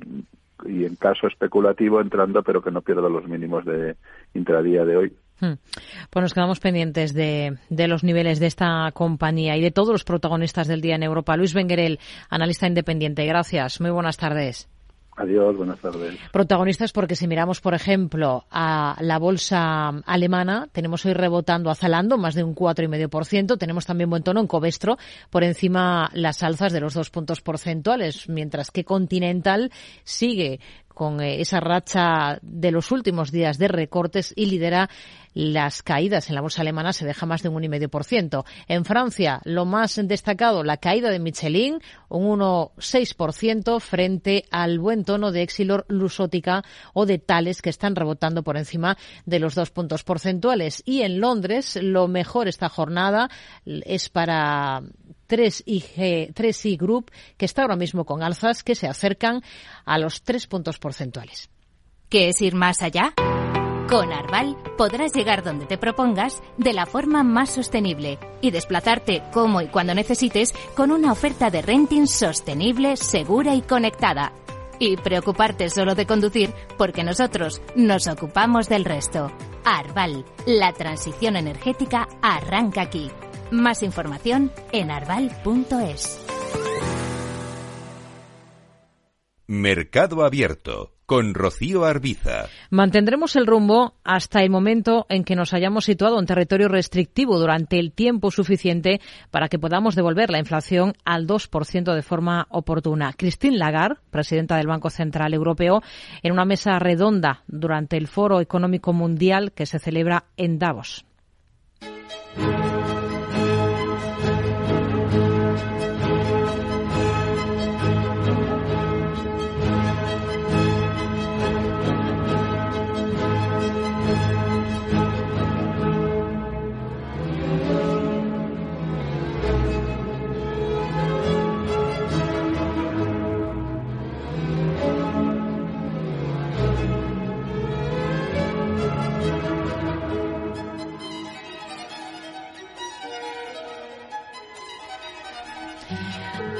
[0.66, 3.96] y en caso especulativo entrando, pero que no pierda los mínimos de
[4.34, 5.14] intradía de hoy.
[5.40, 5.54] Hmm.
[6.10, 10.04] Pues nos quedamos pendientes de, de, los niveles de esta compañía y de todos los
[10.04, 11.38] protagonistas del día en Europa.
[11.38, 12.00] Luis Benguerel,
[12.30, 13.26] analista independiente.
[13.26, 13.80] Gracias.
[13.80, 14.70] Muy buenas tardes.
[15.20, 16.18] Adiós, buenas tardes.
[16.32, 21.76] Protagonistas porque si miramos, por ejemplo, a la bolsa alemana, tenemos hoy rebotando a
[22.18, 23.58] más de un 4,5%.
[23.58, 24.98] Tenemos también buen tono en Covestro,
[25.30, 29.74] por encima las alzas de los dos puntos porcentuales, mientras que Continental
[30.06, 30.62] sigue
[31.00, 34.90] con eh, esa racha de los últimos días de recortes y lidera
[35.34, 38.44] las caídas en la bolsa alemana se deja más de un 1,5%.
[38.68, 41.80] En Francia, lo más destacado, la caída de Michelin,
[42.10, 48.44] un 1,6% frente al buen tono de Exilor Lusótica o de Tales que están rebotando
[48.44, 50.84] por encima de los dos puntos porcentuales.
[50.86, 53.30] Y en Londres, lo mejor esta jornada
[53.66, 54.82] es para
[55.30, 59.42] 3IG, 3I Group, que está ahora mismo con alzas que se acercan
[59.86, 61.50] a los tres puntos porcentuales.
[62.10, 63.14] ¿Qué es ir más allá?
[63.88, 69.62] Con Arval podrás llegar donde te propongas de la forma más sostenible y desplazarte como
[69.62, 74.34] y cuando necesites con una oferta de renting sostenible, segura y conectada.
[74.78, 79.32] Y preocuparte solo de conducir porque nosotros nos ocupamos del resto.
[79.66, 83.10] Arval, la transición energética arranca aquí.
[83.52, 86.26] Más información en arval.es.
[89.48, 92.46] Mercado Abierto con Rocío Arbiza.
[92.70, 97.80] Mantendremos el rumbo hasta el momento en que nos hayamos situado en territorio restrictivo durante
[97.80, 103.14] el tiempo suficiente para que podamos devolver la inflación al 2% de forma oportuna.
[103.18, 105.82] Christine Lagarde, presidenta del Banco Central Europeo,
[106.22, 111.06] en una mesa redonda durante el Foro Económico Mundial que se celebra en Davos.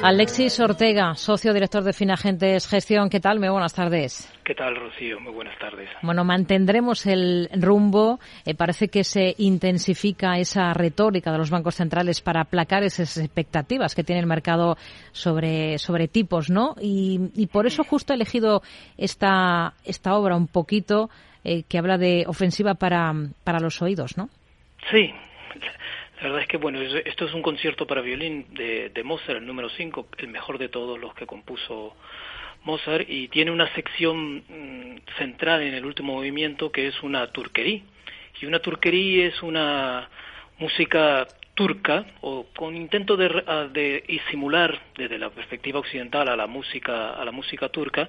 [0.02, 3.10] Alexis Ortega, socio director de Finagentes Gestión.
[3.10, 3.38] ¿Qué tal?
[3.38, 4.34] Muy buenas tardes.
[4.46, 5.20] ¿Qué tal, Rocío?
[5.20, 5.90] Muy buenas tardes.
[6.02, 8.18] Bueno, mantendremos el rumbo.
[8.46, 13.94] Eh, parece que se intensifica esa retórica de los bancos centrales para aplacar esas expectativas
[13.94, 14.78] que tiene el mercado
[15.12, 16.76] sobre, sobre tipos, ¿no?
[16.82, 18.62] Y, por eso justo he elegido
[18.98, 21.10] esta, esta obra un poquito
[21.44, 23.12] eh, que habla de ofensiva para,
[23.44, 24.30] para los oídos, ¿no?
[24.92, 25.14] Sí,
[26.20, 29.70] la verdad es que, bueno, esto es un concierto para violín de, Mozart, el número
[29.70, 31.96] 5, el mejor de todos los que compuso
[32.66, 37.82] Mozart, y tiene una sección mm, central en el último movimiento que es una turquería,
[38.42, 40.10] Y una turquería es una
[40.58, 41.26] música
[41.60, 43.28] turca o con intento de,
[43.74, 48.08] de simular desde la perspectiva occidental a la música a la música turca.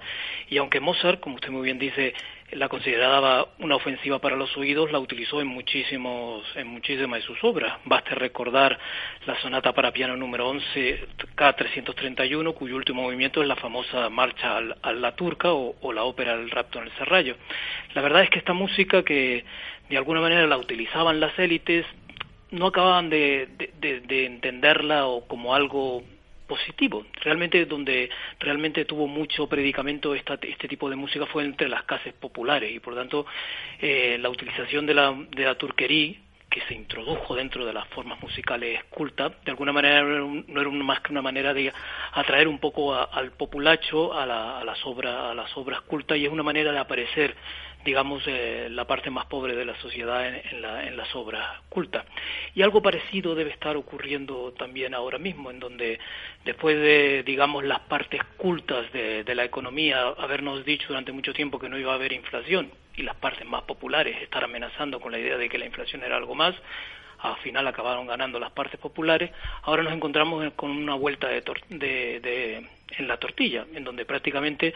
[0.48, 2.14] Y aunque Mozart como usted muy bien dice
[2.52, 7.42] la consideraba una ofensiva para los oídos la utilizó en muchísimos en muchísimas de sus
[7.42, 7.76] obras.
[7.86, 8.78] Basta recordar
[9.26, 14.92] la sonata para piano número 11 K331 cuyo último movimiento es la famosa marcha a
[14.92, 17.34] la turca o, o la ópera El rapto en el serrallo.
[17.94, 19.44] La verdad es que esta música que
[19.88, 21.84] de alguna manera la utilizaban las élites
[22.50, 23.48] no acababan de,
[23.80, 26.02] de, entenderla o como algo
[26.46, 27.06] positivo.
[27.20, 32.12] Realmente donde realmente tuvo mucho predicamento esta, este tipo de música fue entre las clases
[32.14, 33.24] populares y por tanto
[33.80, 36.16] eh, la utilización de la, de la turquería
[36.50, 41.00] que se introdujo dentro de las formas musicales cultas, de alguna manera no era más
[41.00, 41.72] que una manera de
[42.12, 46.32] atraer un poco al populacho a, a, las obras a las obras cultas y es
[46.32, 47.36] una manera de aparecer
[47.84, 50.60] digamos, eh, la parte más pobre de la sociedad en,
[50.96, 52.04] las obras cultas.
[52.54, 55.98] Y algo parecido debe estar ocurriendo también ahora mismo, en donde
[56.44, 61.68] después de, digamos, las partes cultas de, la economía habernos dicho durante mucho tiempo que
[61.68, 65.38] no iba a haber inflación y las partes más populares estar amenazando con la idea
[65.38, 66.54] de que la inflación era algo más,
[67.20, 69.30] al final acabaron ganando las partes populares,
[69.62, 72.66] ahora nos encontramos con una vuelta de, de
[72.98, 74.74] en la tortilla, en donde prácticamente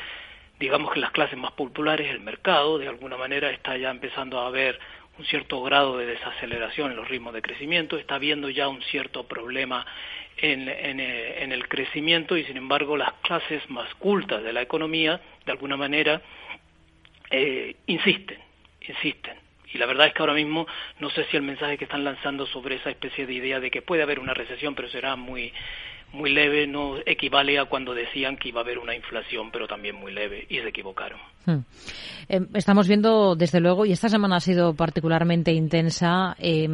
[0.58, 4.46] digamos que las clases más populares, el mercado, de alguna manera está ya empezando a
[4.46, 4.78] haber
[5.18, 9.26] un cierto grado de desaceleración en los ritmos de crecimiento, está habiendo ya un cierto
[9.26, 9.86] problema
[10.36, 15.20] en, eh, en, el crecimiento y sin embargo las clases más cultas de la economía,
[15.46, 16.20] de alguna manera,
[17.30, 18.38] eh, insisten,
[18.80, 19.36] insisten.
[19.72, 20.66] Y la verdad es que ahora mismo
[21.00, 23.82] no sé si el mensaje que están lanzando sobre esa especie de idea de que
[23.82, 25.52] puede haber una recesión, pero será muy
[26.14, 29.96] muy leve no equivale a cuando decían que iba a haber una inflación, pero también
[29.96, 31.18] muy leve, y se equivocaron.
[31.44, 31.58] Hmm.
[32.28, 36.68] Eh, estamos viendo, desde luego, y esta semana ha sido particularmente intensa, eh,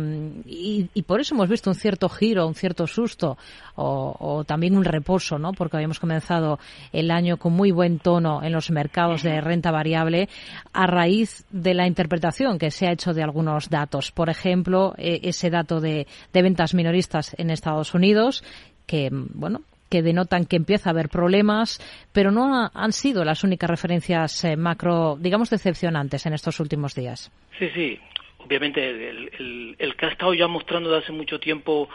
[0.47, 3.37] y, por eso hemos visto un cierto giro, un cierto susto,
[3.75, 5.53] o, también un reposo, ¿no?
[5.53, 6.59] Porque habíamos comenzado
[6.93, 10.29] el año con muy buen tono en los mercados de renta variable,
[10.73, 14.13] a raíz de la interpretación que se ha hecho de algunos datos.
[14.13, 18.45] Por ejemplo, eh, ese dato de, de ventas minoristas en Estados Unidos,
[18.91, 21.79] que, bueno, que denotan que empieza a haber problemas,
[22.13, 27.31] pero no han sido las únicas referencias eh, macro, digamos, decepcionantes en estos últimos días.
[27.57, 28.01] Sí, sí.
[28.39, 31.89] Obviamente, el, el, que ha estado ya mostrando desde hace mucho tiempo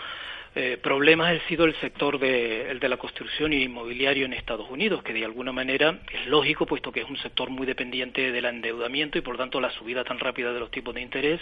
[0.56, 4.70] eh, problemas ha sido el sector de, el de la construcción y inmobiliario en Estados
[4.70, 8.46] Unidos, que de alguna manera es lógico, puesto que es un sector muy dependiente del
[8.46, 11.42] endeudamiento y por tanto la subida tan rápida de los tipos de interés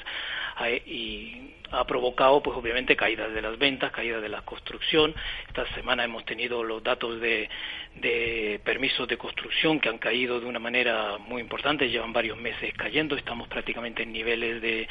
[0.66, 5.14] eh, y ha provocado, pues obviamente, caídas de las ventas, caídas de la construcción.
[5.48, 7.50] Esta semana hemos tenido los datos de,
[8.64, 13.16] permisos de construcción que han caído de una manera muy importante, llevan varios meses cayendo,
[13.16, 14.88] estamos prácticamente en niveles de,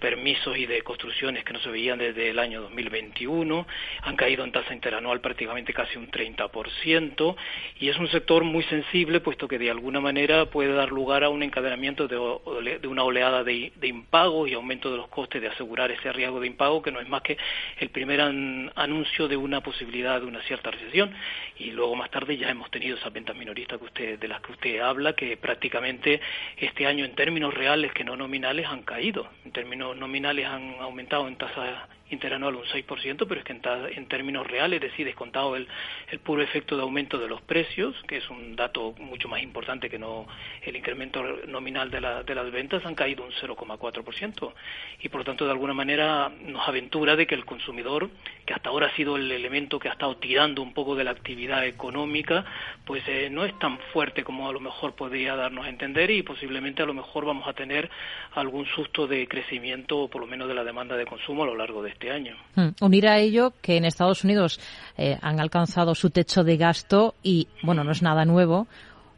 [0.00, 3.66] permisos y de construcciones que no se veían desde el año 2021,
[4.02, 7.36] han caído en tasa interanual prácticamente casi un 30%
[7.80, 11.30] y es un sector muy sensible puesto que de alguna manera puede dar lugar a
[11.30, 16.12] un encadenamiento de, una oleada de impagos y aumento de los costes de asegurar ese
[16.12, 17.38] riesgo de impago, que no es más que
[17.78, 21.12] el primer anuncio de una posibilidad de una cierta recesión.
[21.58, 24.52] Y luego más tarde ya hemos tenido esas ventas minoristas que usted, de las que
[24.52, 26.20] usted habla, que prácticamente
[26.56, 29.28] este año en términos reales que no nominales han caído.
[29.44, 34.46] En términos nominales han aumentado en tasas interanual un 6%, pero es que en, términos
[34.46, 35.66] reales, es decir, descontado el,
[36.10, 39.88] el, puro efecto de aumento de los precios, que es un dato mucho más importante
[39.88, 40.26] que no
[40.62, 44.52] el incremento nominal de, la, de las ventas, han caído un 0,4%.
[45.00, 48.10] Y por lo tanto, de alguna manera, nos aventura de que el consumidor,
[48.46, 51.10] que hasta ahora ha sido el elemento que ha estado tirando un poco de la
[51.10, 52.44] actividad económica,
[52.84, 56.22] pues eh, no es tan fuerte como a lo mejor podría darnos a entender y
[56.22, 57.90] posiblemente a lo mejor vamos a tener
[58.34, 61.56] algún susto de crecimiento, o por lo menos de la demanda de consumo a lo
[61.56, 62.36] largo de este este año.
[62.56, 62.70] Hmm.
[62.84, 64.58] Unir a ello que en Estados Unidos
[64.98, 68.66] eh, han alcanzado su techo de gasto y, bueno, no es nada nuevo,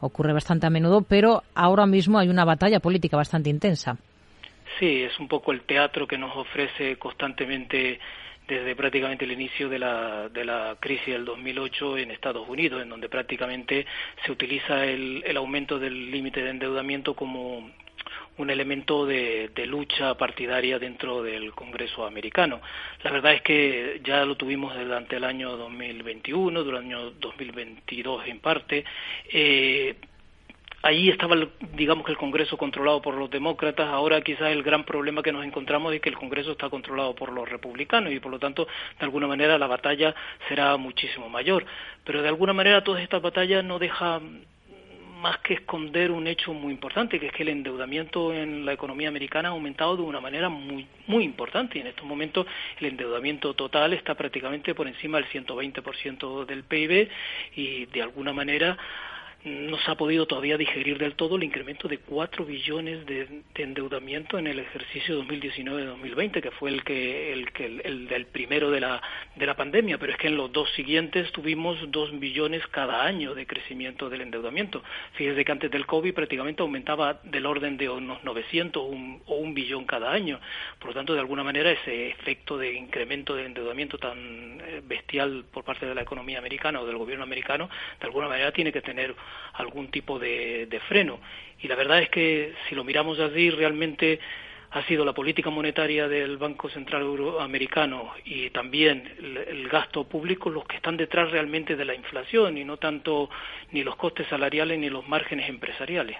[0.00, 3.96] ocurre bastante a menudo, pero ahora mismo hay una batalla política bastante intensa.
[4.78, 8.00] Sí, es un poco el teatro que nos ofrece constantemente
[8.46, 12.90] desde prácticamente el inicio de la, de la crisis del 2008 en Estados Unidos, en
[12.90, 13.86] donde prácticamente
[14.26, 17.70] se utiliza el, el aumento del límite de endeudamiento como
[18.38, 22.60] un elemento de, lucha partidaria dentro del Congreso americano.
[23.02, 28.26] La verdad es que ya lo tuvimos durante el año 2021, durante el año 2022
[28.26, 28.84] en parte.
[29.30, 29.96] Eh,
[30.82, 31.36] ahí estaba,
[31.72, 35.44] digamos que el Congreso controlado por los demócratas, ahora quizás el gran problema que nos
[35.44, 38.66] encontramos es que el Congreso está controlado por los republicanos y por lo tanto,
[38.98, 40.14] de alguna manera, la batalla
[40.48, 41.64] será muchísimo mayor.
[42.04, 44.44] Pero de alguna manera todas estas batallas no dejan
[45.24, 49.08] más que esconder un hecho muy importante, que es que el endeudamiento en la economía
[49.08, 51.78] americana ha aumentado de una manera muy, muy importante.
[51.78, 52.46] Y en estos momentos
[52.78, 57.08] el endeudamiento total está prácticamente por encima del 120% del PIB
[57.56, 58.76] y de alguna manera
[59.44, 64.38] no se ha podido todavía digerir del todo el incremento de 4 billones de, endeudamiento
[64.38, 69.02] en el ejercicio 2019-2020, que fue el que el, que el, primero de la
[69.36, 73.34] de la pandemia, pero es que en los dos siguientes tuvimos 2 billones cada año
[73.34, 74.82] de crecimiento del endeudamiento.
[75.12, 78.86] Fíjese que antes del COVID prácticamente aumentaba del orden de unos 900 o
[79.36, 80.40] un, billón cada año.
[80.78, 85.44] Por lo tanto, de alguna manera ese efecto de incremento del endeudamiento tan eh, bestial
[85.52, 87.68] por parte de la economía americana o del gobierno americano,
[88.00, 89.14] de alguna manera tiene que tener
[89.54, 91.18] algún tipo de, freno.
[91.60, 94.18] Y la verdad es que si lo miramos así, realmente
[94.70, 99.04] ha sido la política monetaria del Banco Central Euroamericano y también
[99.48, 103.30] el, gasto público los que están detrás realmente de la inflación y no tanto
[103.70, 106.16] ni los costes salariales ni los márgenes empresariales.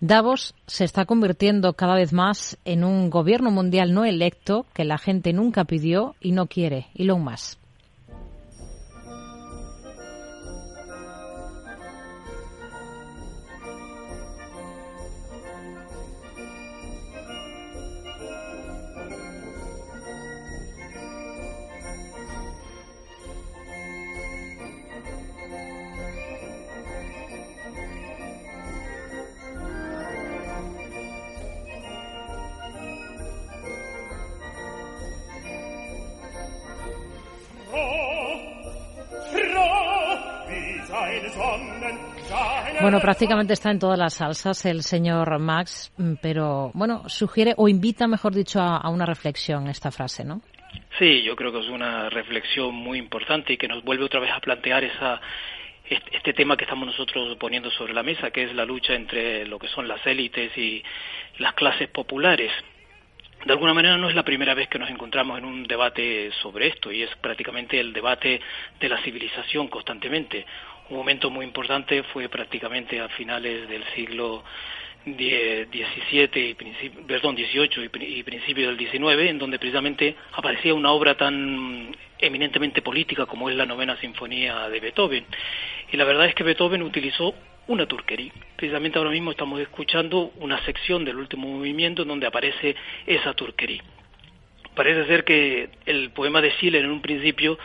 [0.00, 4.98] Davos se está convirtiendo cada vez más en un gobierno mundial no electo que la
[4.98, 6.86] gente nunca pidió y no quiere.
[6.94, 7.58] y lo más.
[42.88, 47.68] Bueno, prácticamente está en todas las salsas el señor Max, mm, pero bueno, sugiere o
[47.68, 50.40] invita, mejor dicho, a, una reflexión esta frase, ¿no?
[50.98, 54.30] Sí, yo creo que es una reflexión muy importante y que nos vuelve otra vez
[54.32, 55.20] a plantear esa
[55.84, 59.58] este tema que estamos nosotros poniendo sobre la mesa, que es la lucha entre lo
[59.58, 60.82] que son las élites y
[61.36, 62.52] las clases populares.
[63.44, 66.68] De alguna manera no es la primera vez que nos encontramos en un debate sobre
[66.68, 68.40] esto y es prácticamente el debate
[68.80, 70.44] de la civilización constantemente.
[70.90, 74.42] Un momento muy importante fue prácticamente a finales del siglo
[75.04, 76.54] XVII y
[77.06, 83.26] perdón, XVIII y, principio del XIX, en donde precisamente aparecía una obra tan eminentemente política
[83.26, 85.24] como es la novena sinfonía de Beethoven.
[85.92, 87.34] Y la verdad es que Beethoven utilizó
[87.66, 88.32] una turquería.
[88.56, 92.74] Precisamente ahora mismo estamos escuchando una sección del último movimiento en donde aparece
[93.06, 93.82] esa turquería.
[94.74, 97.58] Parece ser que el poema de Schiller en un principio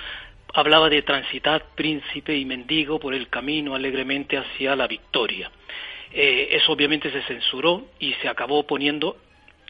[0.54, 5.52] hablaba de transitar príncipe y mendigo por el camino alegremente hacia la victoria.
[6.12, 9.18] Eh, eso obviamente se censuró y se acabó poniendo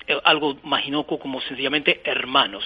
[0.08, 2.66] eh, algo más inocuo como sencillamente hermanos,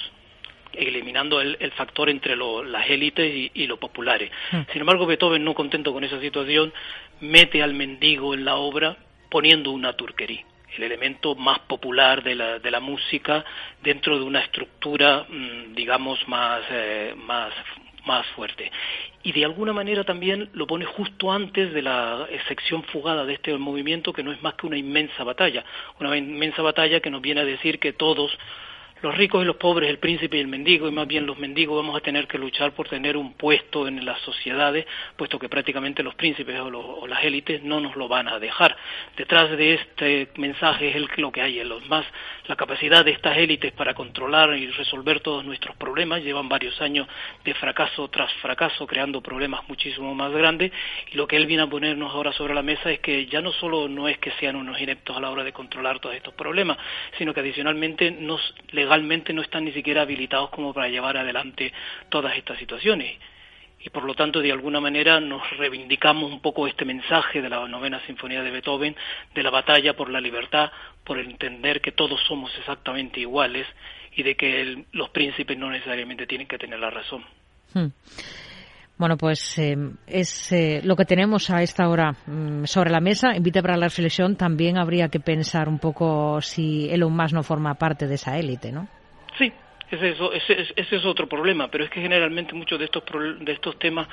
[0.73, 4.31] eliminando el, factor entre las élites y, los populares.
[4.51, 4.61] Hmm.
[4.71, 6.73] Sin embargo, Beethoven, no contento con esa situación,
[7.21, 8.97] mete al mendigo en la obra
[9.29, 10.43] poniendo una turquería
[10.75, 13.43] el elemento más popular de la, de la música
[13.81, 17.51] dentro de una estructura, mm, digamos, más, eh, más
[18.07, 18.71] más fuerte.
[19.21, 23.55] Y de alguna manera también lo pone justo antes de la sección fugada de este
[23.57, 25.63] movimiento, que no es más que una inmensa batalla,
[25.99, 28.31] una inmensa batalla que nos viene a decir que todos
[29.01, 31.77] los ricos y los pobres, el príncipe y el mendigo, y más bien los mendigos
[31.77, 34.85] vamos a tener que luchar por tener un puesto en las sociedades,
[35.15, 38.75] puesto que prácticamente los príncipes o, las élites no nos lo van a dejar.
[39.15, 42.05] Detrás de este mensaje es el, lo que hay en los más,
[42.47, 47.07] la capacidad de estas élites para controlar y resolver todos nuestros problemas, llevan varios años
[47.43, 50.71] de fracaso tras fracaso, creando problemas muchísimo más grandes,
[51.11, 53.51] y lo que él viene a ponernos ahora sobre la mesa es que ya no
[53.51, 56.77] solo no es que sean unos ineptos a la hora de controlar todos estos problemas,
[57.17, 61.73] sino que adicionalmente nos le legalmente no están ni siquiera habilitados como para llevar adelante
[62.09, 63.19] todas estas situaciones.
[63.79, 67.67] Y por lo tanto, de alguna manera, nos reivindicamos un poco este mensaje de la
[67.67, 68.95] novena sinfonía de Beethoven,
[69.35, 70.71] de la batalla por la libertad,
[71.03, 73.67] por entender que todos somos exactamente iguales
[74.15, 77.23] y de que los príncipes no necesariamente tienen que tener la razón.
[77.73, 77.87] Hmm.
[78.97, 79.77] Bueno, pues eh,
[80.07, 83.35] es eh, lo que tenemos a esta hora mm, sobre la mesa.
[83.35, 84.35] Invita para la reflexión.
[84.35, 88.71] También habría que pensar un poco si Elon Musk no forma parte de esa élite,
[88.71, 88.87] ¿no?
[89.37, 89.53] Sí,
[89.91, 90.17] ese es,
[90.75, 93.03] ese, es otro problema, pero es que generalmente muchos de estos,
[93.39, 94.07] de estos temas,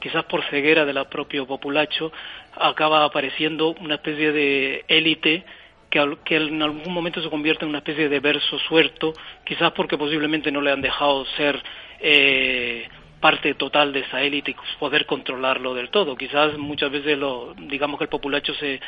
[0.00, 2.10] quizás por ceguera de la propio populacho,
[2.58, 5.44] acaba apareciendo una especie de élite
[5.90, 9.12] que, que, en algún momento se convierte en una especie de verso suelto,
[9.44, 11.62] quizás porque posiblemente no le han dejado ser
[12.00, 12.88] eh,
[13.20, 16.16] parte total de esa élite y poder controlarlo del todo.
[16.16, 18.80] Quizás muchas veces lo, digamos que el populacho se,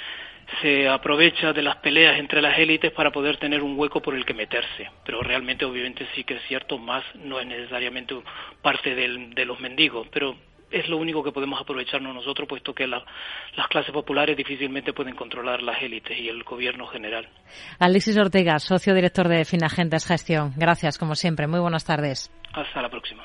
[0.60, 4.24] se aprovecha de las peleas entre las élites para poder tener un hueco por el
[4.24, 4.90] que meterse.
[5.04, 8.16] Pero realmente, obviamente, sí que es cierto, más no es necesariamente
[8.60, 10.08] parte del, de los mendigos.
[10.10, 10.36] Pero
[10.72, 13.04] es lo único que podemos aprovecharnos nosotros, puesto que las
[13.68, 17.28] clases populares difícilmente pueden controlar las élites y el gobierno general.
[17.78, 20.52] Alexis Ortega, socio director de Finagentes Gestión.
[20.56, 21.46] Gracias, como siempre.
[21.46, 22.32] Muy buenas tardes.
[22.54, 23.24] Hasta la próxima.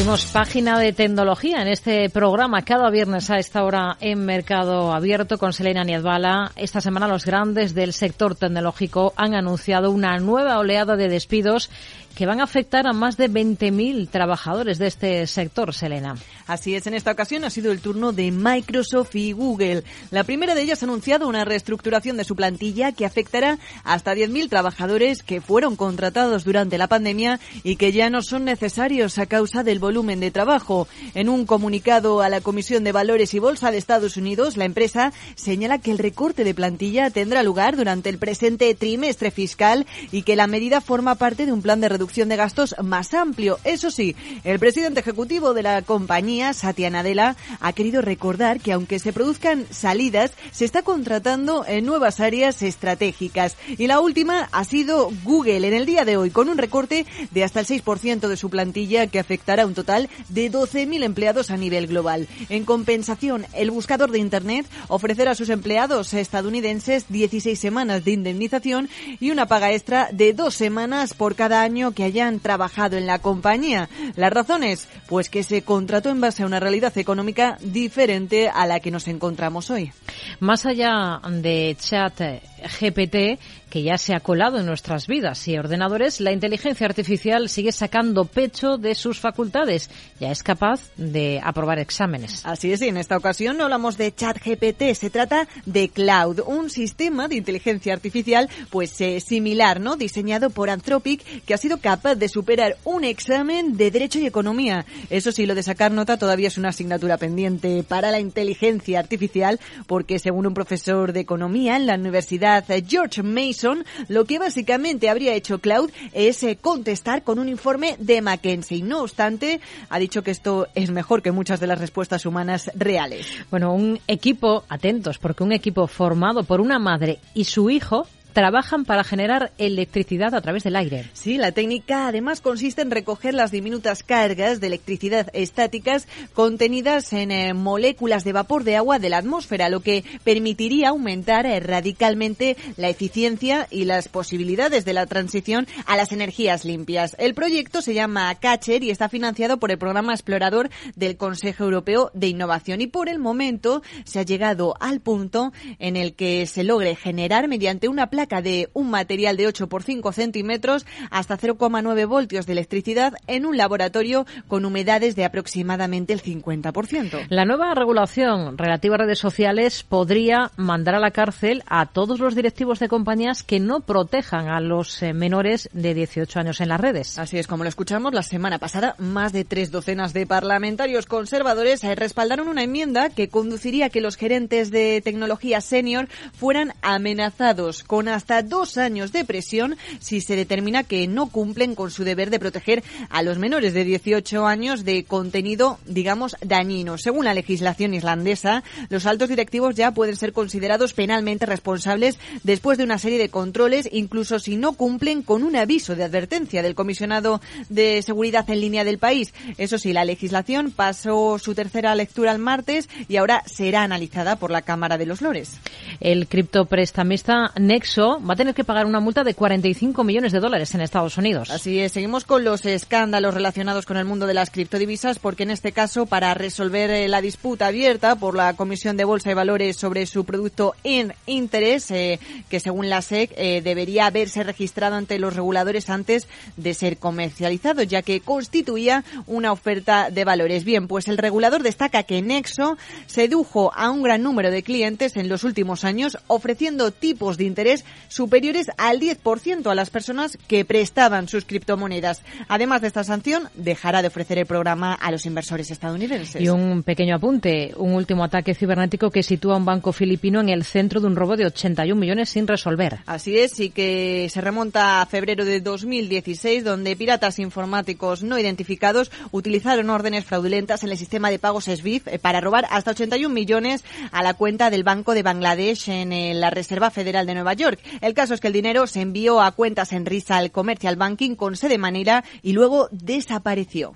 [0.00, 5.36] Abrimos página de tecnología en este programa cada viernes a esta hora en Mercado Abierto
[5.36, 6.52] con Selena Niedbala.
[6.56, 11.68] Esta semana los grandes del sector tecnológico han anunciado una nueva oleada de despidos
[12.14, 16.14] que van a afectar a más de 20.000 trabajadores de este sector, Selena.
[16.50, 19.84] Así es, en esta ocasión ha sido el turno de Microsoft y Google.
[20.10, 24.48] La primera de ellas ha anunciado una reestructuración de su plantilla que afectará hasta 10.000
[24.48, 29.62] trabajadores que fueron contratados durante la pandemia y que ya no son necesarios a causa
[29.62, 30.88] del volumen de trabajo.
[31.14, 35.12] En un comunicado a la Comisión de Valores y Bolsa de Estados Unidos, la empresa
[35.36, 40.34] señala que el recorte de plantilla tendrá lugar durante el presente trimestre fiscal y que
[40.34, 43.60] la medida forma parte de un plan de reducción de gastos más amplio.
[43.62, 48.98] Eso sí, el presidente ejecutivo de la compañía, Satya Nadella, ha querido recordar que aunque
[48.98, 53.56] se produzcan salidas, se está contratando en nuevas áreas estratégicas.
[53.78, 57.44] Y la última ha sido Google en el día de hoy, con un recorte de
[57.44, 61.56] hasta el 6% de su plantilla que afectará a un total de 12.000 empleados a
[61.56, 62.28] nivel global.
[62.48, 68.88] En compensación, el buscador de Internet ofrecerá a sus empleados estadounidenses 16 semanas de indemnización
[69.20, 73.18] y una paga extra de dos semanas por cada año que hayan trabajado en la
[73.18, 73.88] compañía.
[74.16, 78.80] Las razones, pues que se contrató en base a una realidad económica diferente a la
[78.80, 79.92] que nos encontramos hoy.
[80.40, 82.20] Más allá de chat
[82.62, 83.38] GPT,
[83.70, 88.24] que ya se ha colado en nuestras vidas y ordenadores, la inteligencia artificial sigue sacando
[88.24, 89.88] pecho de sus facultades.
[90.18, 92.44] Ya es capaz de aprobar exámenes.
[92.44, 96.68] Así es, y en esta ocasión no hablamos de ChatGPT, se trata de Cloud, un
[96.68, 99.96] sistema de inteligencia artificial pues eh, similar, ¿no?
[99.96, 104.84] Diseñado por Anthropic, que ha sido capaz de superar un examen de Derecho y Economía.
[105.10, 109.60] Eso sí, lo de sacar nota todavía es una asignatura pendiente para la inteligencia artificial,
[109.86, 112.49] porque según un profesor de Economía en la Universidad
[112.86, 118.20] George Mason, lo que básicamente habría hecho Cloud es eh, contestar con un informe de
[118.22, 118.82] McKinsey.
[118.82, 123.26] No obstante, ha dicho que esto es mejor que muchas de las respuestas humanas reales.
[123.50, 128.84] Bueno, un equipo, atentos, porque un equipo formado por una madre y su hijo trabajan
[128.84, 131.10] para generar electricidad a través del aire.
[131.12, 137.30] Sí, la técnica además consiste en recoger las diminutas cargas de electricidad estáticas contenidas en
[137.30, 142.56] eh, moléculas de vapor de agua de la atmósfera, lo que permitiría aumentar eh, radicalmente
[142.76, 147.16] la eficiencia y las posibilidades de la transición a las energías limpias.
[147.18, 152.10] El proyecto se llama Catcher y está financiado por el programa explorador del Consejo Europeo
[152.14, 156.64] de Innovación y por el momento se ha llegado al punto en el que se
[156.64, 162.06] logre generar mediante una placa de un material de 8 por 5 centímetros hasta 0,9
[162.06, 167.28] voltios de electricidad en un laboratorio con humedades de aproximadamente el 50%.
[167.30, 172.34] La nueva regulación relativa a redes sociales podría mandar a la cárcel a todos los
[172.34, 176.80] directivos de compañías que no protejan a los eh, menores de 18 años en las
[176.80, 177.18] redes.
[177.18, 181.82] Así es, como lo escuchamos la semana pasada, más de tres docenas de parlamentarios conservadores
[181.84, 187.82] eh, respaldaron una enmienda que conduciría a que los gerentes de tecnología senior fueran amenazados
[187.82, 192.30] con hasta dos años de presión si se determina que no cumplen con su deber
[192.30, 196.98] de proteger a los menores de 18 años de contenido, digamos, dañino.
[196.98, 202.84] Según la legislación islandesa, los altos directivos ya pueden ser considerados penalmente responsables después de
[202.84, 207.40] una serie de controles, incluso si no cumplen con un aviso de advertencia del comisionado
[207.68, 209.32] de seguridad en línea del país.
[209.58, 214.50] Eso sí, la legislación pasó su tercera lectura el martes y ahora será analizada por
[214.50, 215.58] la Cámara de los Lores.
[216.00, 220.74] El criptoprestamista Nexo va a tener que pagar una multa de 45 millones de dólares
[220.74, 221.50] en Estados Unidos.
[221.50, 225.50] Así es, seguimos con los escándalos relacionados con el mundo de las criptodivisas, porque en
[225.50, 229.76] este caso, para resolver eh, la disputa abierta por la Comisión de Bolsa y Valores
[229.76, 235.18] sobre su producto en interés, eh, que según la SEC eh, debería haberse registrado ante
[235.18, 236.26] los reguladores antes
[236.56, 240.64] de ser comercializado, ya que constituía una oferta de valores.
[240.64, 245.28] Bien, pues el regulador destaca que Nexo sedujo a un gran número de clientes en
[245.28, 251.28] los últimos años, ofreciendo tipos de interés superiores al 10% a las personas que prestaban
[251.28, 252.22] sus criptomonedas.
[252.48, 256.40] Además de esta sanción, dejará de ofrecer el programa a los inversores estadounidenses.
[256.40, 260.48] Y un pequeño apunte, un último ataque cibernético que sitúa a un banco filipino en
[260.48, 262.98] el centro de un robo de 81 millones sin resolver.
[263.06, 269.10] Así es, y que se remonta a febrero de 2016, donde piratas informáticos no identificados
[269.30, 273.84] utilizaron órdenes fraudulentas en el sistema de pagos SWIFT eh, para robar hasta 81 millones
[274.12, 277.79] a la cuenta del Banco de Bangladesh en eh, la Reserva Federal de Nueva York.
[278.00, 281.34] El caso es que el dinero se envió a cuentas en Risa al Commercial Banking
[281.34, 283.94] con sede Manera y luego desapareció.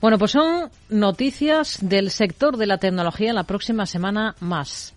[0.00, 4.94] Bueno, pues son noticias del sector de la tecnología en la próxima semana más.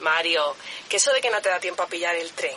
[0.00, 0.40] Mario,
[0.88, 2.56] que eso de que no te da tiempo a pillar el tren.